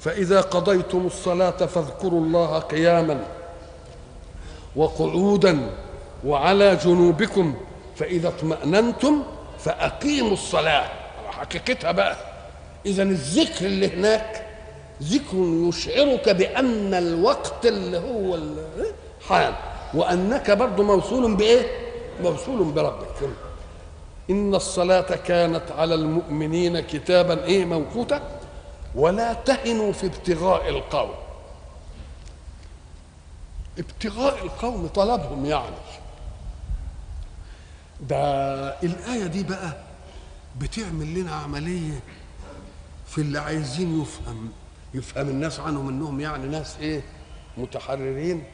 فإذا 0.00 0.40
قضيتم 0.40 1.06
الصلاة 1.06 1.66
فاذكروا 1.66 2.20
الله 2.20 2.58
قياما 2.58 3.24
وقعودا 4.76 5.70
وعلى 6.24 6.76
جنوبكم 6.76 7.54
فإذا 7.96 8.28
اطمأننتم 8.28 9.22
فأقيموا 9.58 10.32
الصلاة. 10.32 10.88
حقيقتها 11.30 11.92
بقى. 11.92 12.16
إذا 12.86 13.02
الذكر 13.02 13.66
اللي 13.66 13.96
هناك 13.96 14.46
ذكر 15.02 15.36
يشعرك 15.68 16.28
بأن 16.28 16.94
الوقت 16.94 17.66
اللي 17.66 17.98
هو 17.98 18.38
حان. 19.28 19.54
وأنك 19.94 20.50
برضه 20.50 20.82
موصول 20.82 21.34
بإيه؟ 21.36 21.91
موصول 22.22 22.72
بربك. 22.72 23.30
إن 24.30 24.54
الصلاة 24.54 25.16
كانت 25.16 25.70
على 25.78 25.94
المؤمنين 25.94 26.80
كتابا 26.80 27.44
إيه 27.44 27.64
موقوتا. 27.64 28.40
ولا 28.94 29.32
تهنوا 29.32 29.92
في 29.92 30.06
ابتغاء 30.06 30.68
القوم. 30.68 31.10
ابتغاء 33.78 34.44
القوم 34.44 34.86
طلبهم 34.86 35.46
يعني. 35.46 35.76
ده 38.00 38.16
الآية 38.82 39.26
دي 39.26 39.42
بقى 39.42 39.76
بتعمل 40.58 41.14
لنا 41.14 41.32
عملية 41.34 42.00
في 43.06 43.18
اللي 43.20 43.38
عايزين 43.38 44.02
يفهم. 44.02 44.52
يفهم 44.94 45.28
الناس 45.28 45.60
عنهم 45.60 45.88
إنهم 45.88 46.20
يعني 46.20 46.46
ناس 46.48 46.76
إيه؟ 46.80 47.02
متحررين 47.56 48.44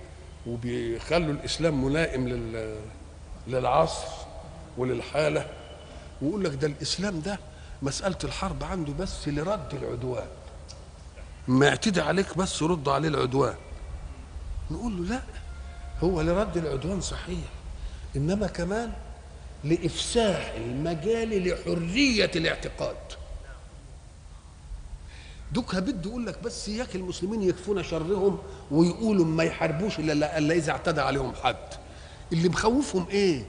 وبيخلوا 0.46 1.32
الإسلام 1.32 1.84
ملائم 1.84 2.28
لل 2.28 2.76
للعصر 3.48 4.06
وللحالة 4.78 5.46
ويقول 6.22 6.44
لك 6.44 6.54
ده 6.54 6.66
الإسلام 6.66 7.20
ده 7.20 7.38
مسألة 7.82 8.18
الحرب 8.24 8.64
عنده 8.64 8.92
بس 8.92 9.28
لرد 9.28 9.74
العدوان. 9.74 10.26
ما 11.48 11.66
يعتدي 11.66 12.00
عليك 12.00 12.38
بس 12.38 12.62
رد 12.62 12.88
عليه 12.88 13.08
العدوان. 13.08 13.54
نقول 14.70 14.96
له 14.96 15.14
لا 15.14 15.22
هو 16.02 16.20
لرد 16.20 16.56
العدوان 16.56 17.00
صحيح. 17.00 17.44
إنما 18.16 18.46
كمان 18.46 18.92
لإفساح 19.64 20.52
المجال 20.56 21.48
لحرية 21.48 22.30
الاعتقاد. 22.36 22.96
دوكها 25.52 25.80
بده 25.80 26.10
يقول 26.10 26.26
لك 26.26 26.42
بس 26.42 26.68
اياك 26.68 26.96
المسلمين 26.96 27.42
يكفون 27.42 27.82
شرهم 27.82 28.38
ويقولوا 28.70 29.24
ما 29.24 29.44
يحاربوش 29.44 29.98
إلا 29.98 30.38
إلا 30.38 30.54
إذا 30.54 30.72
اعتدى 30.72 31.00
عليهم 31.00 31.32
حد. 31.42 31.56
اللي 32.32 32.48
مخوفهم 32.48 33.06
إيه؟ 33.10 33.42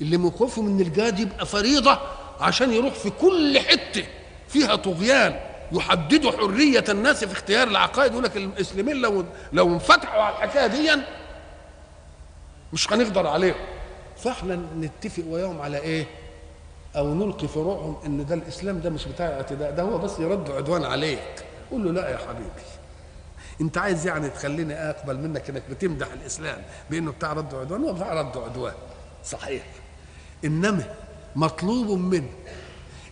اللي 0.00 0.16
مخوفهم 0.16 0.66
إن 0.66 0.80
الجهاد 0.80 1.18
يبقى 1.18 1.46
فريضة 1.46 1.98
عشان 2.40 2.72
يروح 2.72 2.94
في 2.94 3.10
كل 3.10 3.58
حتة 3.58 4.04
فيها 4.48 4.76
طغيان 4.76 5.40
يحددوا 5.72 6.32
حرية 6.32 6.84
الناس 6.88 7.24
في 7.24 7.32
اختيار 7.32 7.68
العقائد 7.68 8.12
يقول 8.12 8.24
لك 8.24 8.36
المسلمين 8.36 8.96
لو 8.96 9.24
لو 9.52 9.68
انفتحوا 9.74 10.22
على 10.22 10.36
الحكاية 10.36 10.66
دي 10.66 10.90
مش 12.72 12.92
هنقدر 12.92 13.26
عليهم. 13.26 13.54
فإحنا 14.16 14.60
نتفق 14.80 15.22
وياهم 15.28 15.60
على 15.62 15.78
إيه؟ 15.78 16.06
أو 16.96 17.14
نلقي 17.14 17.48
في 17.48 17.58
روعهم 17.58 17.96
إن 18.06 18.26
ده 18.26 18.34
الإسلام 18.34 18.80
ده 18.80 18.90
مش 18.90 19.04
بتاع 19.06 19.26
اعتداء 19.26 19.70
ده 19.70 19.82
هو 19.82 19.98
بس 19.98 20.18
يرد 20.18 20.50
عدوان 20.50 20.84
عليك. 20.84 21.44
قول 21.70 21.84
له 21.84 21.92
لا 21.92 22.08
يا 22.10 22.16
حبيبي. 22.16 22.62
انت 23.62 23.78
عايز 23.78 24.06
يعني 24.06 24.28
تخليني 24.30 24.74
اقبل 24.74 25.18
منك 25.18 25.50
انك 25.50 25.62
بتمدح 25.70 26.12
الاسلام 26.12 26.62
بانه 26.90 27.12
بتاع 27.12 27.32
رد 27.32 27.54
عدوان؟ 27.54 27.82
هو 27.84 27.92
بتاع 27.92 28.12
رد 28.20 28.36
عدوان. 28.36 28.74
صحيح. 29.24 29.62
انما 30.44 30.94
مطلوب 31.36 31.90
منه 31.98 32.28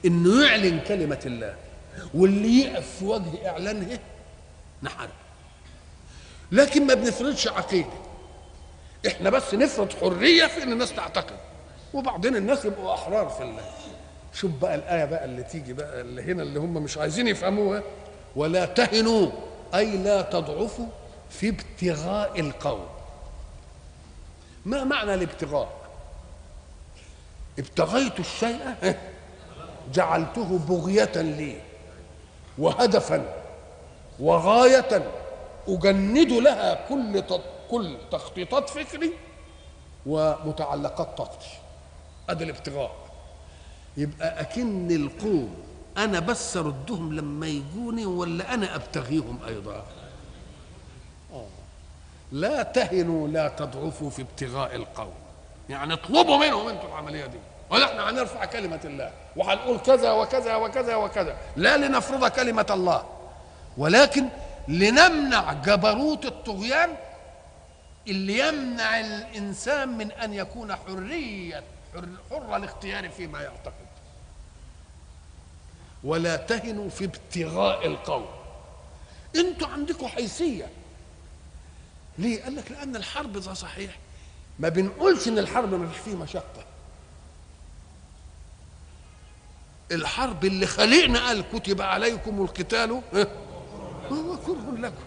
انه 0.05 0.45
يعلن 0.45 0.81
كلمة 0.81 1.21
الله 1.27 1.57
واللي 2.15 2.61
يقف 2.61 2.97
في 2.99 3.05
وجه 3.05 3.49
اعلانها 3.49 3.99
نحارب. 4.83 5.11
لكن 6.53 6.87
ما 6.87 6.95
بنفرضش 6.95 7.49
عقيدة. 7.49 7.89
إحنا 9.07 9.31
بس 9.31 9.55
نفرض 9.55 9.93
حرية 9.93 10.47
في 10.47 10.63
إن 10.63 10.73
الناس 10.73 10.93
تعتقد. 10.93 11.37
وبعدين 11.95 12.37
الناس 12.37 12.65
يبقوا 12.65 12.95
أحرار 12.95 13.29
في 13.29 13.43
الله. 13.43 13.63
شوف 14.35 14.51
بقى 14.51 14.75
الآية 14.75 15.05
بقى 15.05 15.25
اللي 15.25 15.43
تيجي 15.43 15.73
بقى 15.73 16.01
اللي 16.01 16.23
هنا 16.23 16.43
اللي 16.43 16.61
هم 16.61 16.75
مش 16.75 16.99
عايزين 16.99 17.29
يفهموها. 17.29 17.83
ولا 18.37 18.65
تهنوا. 18.65 19.31
أي 19.75 19.97
لا 19.97 20.23
تضعفوا 20.23 20.87
في 21.31 21.49
ابتغاء 21.49 22.41
القوم 22.41 22.87
ما 24.67 24.85
معنى 24.85 25.15
الابتغاء؟ 25.15 25.69
ابتغيت 27.59 28.21
الشيء 28.21 28.77
جعلته 29.95 30.59
بغية 30.59 31.13
لي 31.17 31.61
وهدفا 32.59 33.37
وغاية 34.21 35.11
أجند 35.69 36.33
لها 36.33 36.89
كل 36.89 37.23
كل 37.71 37.97
تخطيطات 38.13 38.69
فكري 38.69 39.13
ومتعلقات 40.07 41.19
طاقتي. 41.19 41.49
ادي 42.29 42.45
الابتغاء. 42.45 42.91
يبقى 43.97 44.41
أكن 44.41 44.91
القوم 44.91 45.55
أنا 45.99 46.21
بس 46.21 46.57
اردهم 46.57 47.13
لما 47.13 47.47
يجوني 47.47 48.07
ولا 48.07 48.55
أنا 48.55 48.75
أبتغيهم 48.75 49.39
أيضا؟ 49.49 49.85
آه. 51.33 51.47
لا 52.33 52.63
تهنوا 52.63 53.29
لا 53.29 53.49
تضعفوا 53.49 54.11
في 54.11 54.23
ابتغاء 54.23 54.77
القوم 54.77 55.15
يعني 55.69 55.93
اطلبوا 55.93 56.37
منهم 56.37 56.69
أنتوا 56.69 56.89
العملية 56.89 57.27
دي. 57.27 57.39
ولا 57.71 57.85
إحنا 57.85 58.11
هنرفع 58.11 58.45
كلمة 58.45 58.81
الله. 58.85 59.13
وهنقول 59.37 59.79
كذا 59.79 60.13
وكذا 60.13 60.57
وكذا 60.57 60.95
وكذا. 60.97 61.37
لا 61.57 61.77
لنفرض 61.77 62.29
كلمة 62.29 62.67
الله. 62.71 63.05
ولكن 63.77 64.29
لنمنع 64.69 65.53
جبروت 65.53 66.25
الطغيان 66.27 66.97
اللي 68.09 68.49
يمنع 68.49 69.01
الإنسان 69.01 69.89
من 69.99 70.13
أن 70.13 70.35
يكون 70.35 70.77
حرية 70.77 71.63
حر, 71.95 72.09
حر 72.31 72.57
الاختيار 72.57 73.09
فيما 73.09 73.41
يعتقد. 73.41 73.90
ولا 76.05 76.37
تهنوا 76.37 76.89
في 76.89 77.05
ابتغاء 77.05 77.87
القوم. 77.87 78.27
أنتوا 79.37 79.69
عندكم 79.69 80.07
حيثية. 80.07 80.69
ليه؟ 82.19 82.43
قال 82.43 82.57
لك 82.57 82.71
لأن 82.71 82.97
الحرب 82.97 83.33
ده 83.33 83.55
صحيح. 83.55 83.99
ما 84.59 84.69
بنقولش 84.69 85.29
إن 85.29 85.39
الحرب 85.39 85.75
ما 85.75 85.89
فيه 85.89 86.15
مشقة. 86.15 86.65
الحرب 89.93 90.45
اللي 90.45 90.67
خلقنا 90.67 91.27
قال 91.27 91.45
كتب 91.53 91.81
عليكم 91.81 92.43
القتال 92.43 92.91
هو 94.11 94.37
كره 94.47 94.75
لكم. 94.79 95.05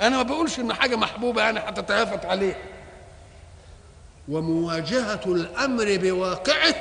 أنا 0.00 0.16
ما 0.16 0.22
بقولش 0.22 0.58
إن 0.58 0.74
حاجة 0.74 0.96
محبوبة 0.96 1.42
يعني 1.42 1.60
هتتهافت 1.60 2.24
عليه. 2.24 2.62
ومواجهة 4.28 5.20
الأمر 5.26 5.96
بواقعه 5.96 6.74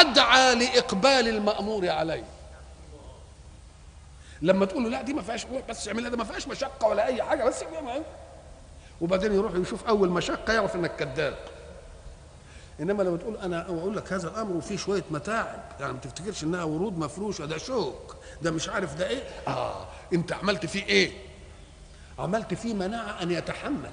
أدعى 0.00 0.54
لإقبال 0.54 1.28
المأمور 1.28 1.88
عليه. 1.88 2.24
لما 4.42 4.66
تقول 4.66 4.82
له 4.84 4.88
لا 4.90 5.02
دي 5.02 5.12
ما 5.14 5.22
فيهاش 5.22 5.46
روح 5.46 5.62
بس 5.68 5.88
اعملها 5.88 6.10
ده 6.10 6.16
ما 6.16 6.24
فيهاش 6.24 6.48
مشقة 6.48 6.86
ولا 6.88 7.06
أي 7.06 7.22
حاجة 7.22 7.44
بس 7.44 7.64
وبعدين 9.00 9.32
يروح 9.34 9.54
يشوف 9.54 9.86
أول 9.86 10.08
مشقة 10.10 10.52
يعرف 10.52 10.76
إنك 10.76 10.96
كذاب. 10.96 11.38
إنما 12.80 13.02
لما 13.02 13.16
تقول 13.16 13.36
أنا 13.36 13.60
أقول 13.62 13.96
لك 13.96 14.12
هذا 14.12 14.28
الأمر 14.28 14.56
وفيه 14.56 14.76
شوية 14.76 15.02
متاعب 15.10 15.62
يعني 15.80 15.92
ما 15.92 15.98
تفتكرش 15.98 16.44
إنها 16.44 16.64
ورود 16.64 16.98
مفروشة 16.98 17.44
ده 17.44 17.58
شوك 17.58 18.16
ده 18.42 18.50
مش 18.50 18.68
عارف 18.68 18.94
ده 18.94 19.08
إيه. 19.08 19.22
آه 19.48 19.86
أنت 20.12 20.32
عملت 20.32 20.66
فيه 20.66 20.84
إيه؟ 20.84 21.12
عملت 22.18 22.54
فيه 22.54 22.74
مناعة 22.74 23.22
أن 23.22 23.30
يتحمل. 23.30 23.90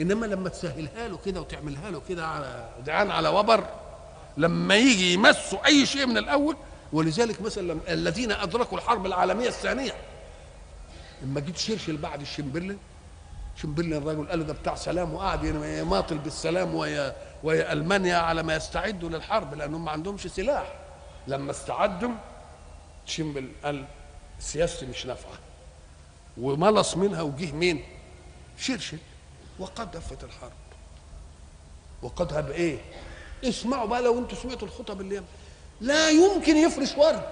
إنما 0.00 0.26
لما 0.26 0.48
تسهلها 0.48 1.08
له 1.08 1.18
كده 1.26 1.40
وتعملها 1.40 1.90
له 1.90 2.02
كده 2.08 2.26
على 2.26 2.68
دعان 2.86 3.10
على 3.10 3.28
وبر 3.28 3.66
لما 4.40 4.74
يجي 4.76 5.12
يمسوا 5.12 5.66
أي 5.66 5.86
شيء 5.86 6.06
من 6.06 6.18
الأول 6.18 6.56
ولذلك 6.92 7.40
مثلا 7.42 7.78
الذين 7.88 8.32
أدركوا 8.32 8.78
الحرب 8.78 9.06
العالمية 9.06 9.48
الثانية 9.48 9.92
لما 11.22 11.40
جيت 11.40 11.56
شرشل 11.56 11.96
بعد 11.96 12.20
الشمبرلين 12.20 12.78
شمبرلين 13.56 13.92
الراجل 13.92 14.28
قال 14.28 14.46
ده 14.46 14.52
بتاع 14.52 14.74
سلام 14.74 15.14
وقعد 15.14 15.44
يماطل 15.44 16.18
بالسلام 16.18 16.74
ويا 16.74 17.16
ويا 17.42 17.72
ألمانيا 17.72 18.16
على 18.16 18.42
ما 18.42 18.56
يستعدوا 18.56 19.08
للحرب 19.08 19.54
لأنهم 19.54 19.84
ما 19.84 19.90
عندهمش 19.90 20.26
سلاح. 20.26 20.72
لما 21.26 21.50
استعدوا 21.50 22.10
شمبل 23.06 23.48
قال 23.64 23.84
سياستي 24.38 24.86
مش 24.86 25.06
نافعة. 25.06 25.38
وملص 26.38 26.96
منها 26.96 27.22
وجه 27.22 27.52
مين؟ 27.52 27.84
شرشل. 28.58 28.98
وقد 29.58 29.90
دفت 29.90 30.24
الحرب. 30.24 30.52
وقدها 32.02 32.40
بايه 32.40 32.78
اسمعوا 33.44 33.86
بقى 33.88 34.02
لو 34.02 34.18
أنتوا 34.18 34.38
سمعتوا 34.38 34.68
الخطب 34.68 35.00
اللي 35.00 35.22
لا 35.80 36.10
يمكن 36.10 36.56
يفرش 36.56 36.96
ورد. 36.96 37.30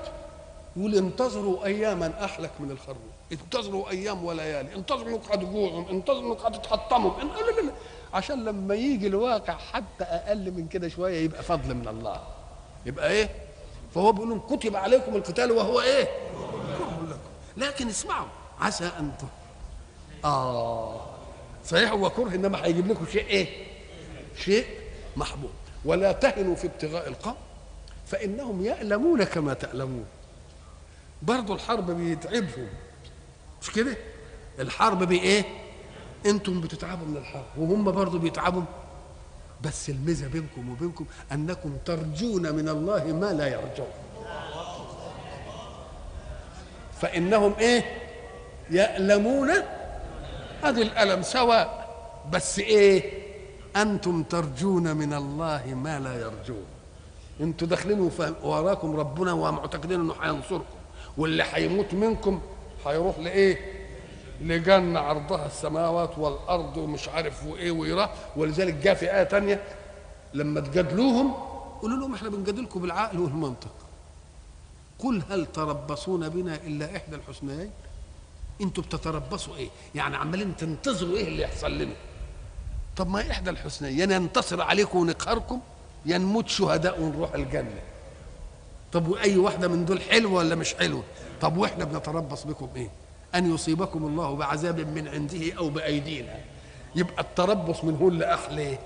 يقول 0.77 0.95
انتظروا 0.95 1.65
أياما 1.65 2.25
أحلك 2.25 2.51
من 2.61 2.71
الخروف. 2.71 2.99
انتظروا 3.33 3.91
أيام 3.91 4.25
وليالي. 4.25 4.75
انتظروا 4.75 5.09
انكم 5.09 5.33
هتجوعوا 5.33 5.91
انتظروا 5.91 6.33
انكم 6.33 6.47
هتتحطموا 6.47 7.13
عشان 8.15 8.45
لما 8.45 8.75
يجي 8.75 9.07
الواقع 9.07 9.55
حتى 9.57 10.05
أقل 10.05 10.51
من 10.51 10.69
كده 10.69 10.89
شوية 10.89 11.19
يبقى 11.25 11.43
فضل 11.43 11.75
من 11.75 11.89
الله. 11.89 12.21
يبقى 12.87 13.11
إيه؟ 13.11 13.31
فهو 13.95 14.13
بيقول 14.13 14.41
كتب 14.51 14.77
عليكم 14.77 15.17
القتال 15.17 15.53
وهو 15.53 15.81
إيه؟ 15.81 16.05
كره 16.05 17.07
لكم. 17.09 17.19
لكن 17.57 17.89
اسمعوا 17.89 18.29
عسى 18.61 18.91
أن 18.99 19.13
آه. 20.25 21.01
صحيح 21.67 21.93
هو 21.93 22.11
كره 22.11 22.35
إنما 22.35 22.65
هيجيب 22.65 22.87
لكم 22.87 23.07
شيء 23.13 23.27
إيه؟ 23.27 23.67
شيء 24.39 24.67
محبوب. 25.17 25.51
ولا 25.85 26.13
تهنوا 26.13 26.55
في 26.55 26.67
ابتغاء 26.67 27.09
القوم 27.09 27.37
فإنهم 28.07 28.65
يألمون 28.65 29.25
كما 29.25 29.55
تألمون. 29.55 30.05
برضه 31.23 31.55
الحرب 31.55 31.91
بيتعبهم. 31.91 32.69
مش 33.63 33.71
كده؟ 33.71 33.97
الحرب 34.59 35.03
بايه 35.03 35.45
أنتم 36.27 36.61
بتتعبوا 36.61 37.07
من 37.07 37.17
الحرب 37.17 37.45
وهم 37.59 37.85
برضه 37.85 38.19
بيتعبوا. 38.19 38.63
بس 39.63 39.89
الميزة 39.91 40.29
بينكم 40.29 40.71
وبينكم 40.71 41.07
أنكم 41.33 41.77
ترجون 41.85 42.55
من 42.55 42.69
الله 42.69 43.05
ما 43.05 43.33
لا 43.33 43.47
يرجون. 43.47 43.89
فإنهم 47.01 47.55
إيه؟ 47.59 47.85
يألمون. 48.71 49.51
هذه 50.63 50.83
الألم 50.83 51.23
سواء 51.23 51.89
بس 52.33 52.59
إيه؟ 52.59 53.18
أنتم 53.77 54.23
ترجون 54.23 54.97
من 54.97 55.13
الله 55.13 55.75
ما 55.75 56.01
لا 56.01 56.21
يرجون. 56.21 56.65
أنتوا 57.41 57.69
داخلين 57.69 58.11
وراكم 58.43 58.97
ربنا 58.97 59.33
ومعتقدين 59.33 60.01
إنه 60.01 60.15
هينصركم 60.23 60.65
واللي 61.17 61.45
هيموت 61.53 61.95
منكم 61.95 62.41
هيروح 62.87 63.19
لإيه؟ 63.19 63.79
لجنة 64.41 65.01
عرضها 65.01 65.47
السماوات 65.47 66.19
والأرض 66.19 66.77
ومش 66.77 67.09
عارف 67.09 67.47
وإيه 67.47 67.71
ويراه 67.71 68.11
ولذلك 68.37 68.75
جاء 68.75 68.95
في 68.95 69.17
آية 69.17 69.23
تانية 69.23 69.63
لما 70.35 70.61
تجادلوهم 70.61 71.33
قولوا 71.83 71.97
لهم 71.99 72.15
إحنا 72.15 72.29
بنجادلكم 72.29 72.81
بالعقل 72.81 73.19
والمنطق. 73.19 73.75
قل 74.99 75.23
هل 75.31 75.47
تربصون 75.47 76.29
بنا 76.29 76.55
إلا 76.55 76.97
إحدى 76.97 77.17
الحسنيين؟ 77.17 77.71
أنتوا 78.61 78.83
بتتربصوا 78.83 79.57
إيه؟ 79.57 79.69
يعني 79.95 80.17
عمالين 80.17 80.57
تنتظروا 80.57 81.17
إيه 81.17 81.29
اللي 81.29 81.43
يحصل 81.43 81.79
لنا؟ 81.79 81.95
طب 82.99 83.09
ما 83.09 83.31
إحدى 83.31 83.51
الحسنيين 83.51 84.11
يا 84.11 84.19
ننتصر 84.19 84.63
عليكم 84.63 84.99
ونقهركم؟ 84.99 85.61
يا 86.07 86.19
نموت 86.19 86.49
شهداء 86.49 87.01
ونروح 87.01 87.35
الجنة. 87.35 87.81
طب 88.93 89.09
وأي 89.09 89.37
واحدة 89.37 89.69
من 89.69 89.85
دول 89.85 90.01
حلوة 90.01 90.33
ولا 90.33 90.55
مش 90.55 90.75
حلوة؟ 90.75 91.03
طب 91.41 91.57
وإحنا 91.57 91.85
بنتربص 91.85 92.45
بكم 92.45 92.69
إيه؟ 92.77 92.91
أن 93.35 93.55
يصيبكم 93.55 94.07
الله 94.07 94.37
بعذاب 94.37 94.81
من 94.81 95.09
عنده 95.09 95.53
أو 95.59 95.69
بأيدينا. 95.69 96.35
يبقى 96.95 97.23
التربص 97.23 97.85
من 97.85 97.97
هو 97.97 98.09
اللي 98.09 98.35
أحلى 98.35 98.79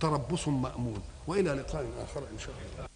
تربص 0.00 0.48
مأمون. 0.48 1.02
وإلى 1.26 1.50
لقاء 1.50 1.86
آخر 2.04 2.20
إن 2.32 2.38
شاء 2.38 2.54
الله. 2.72 2.86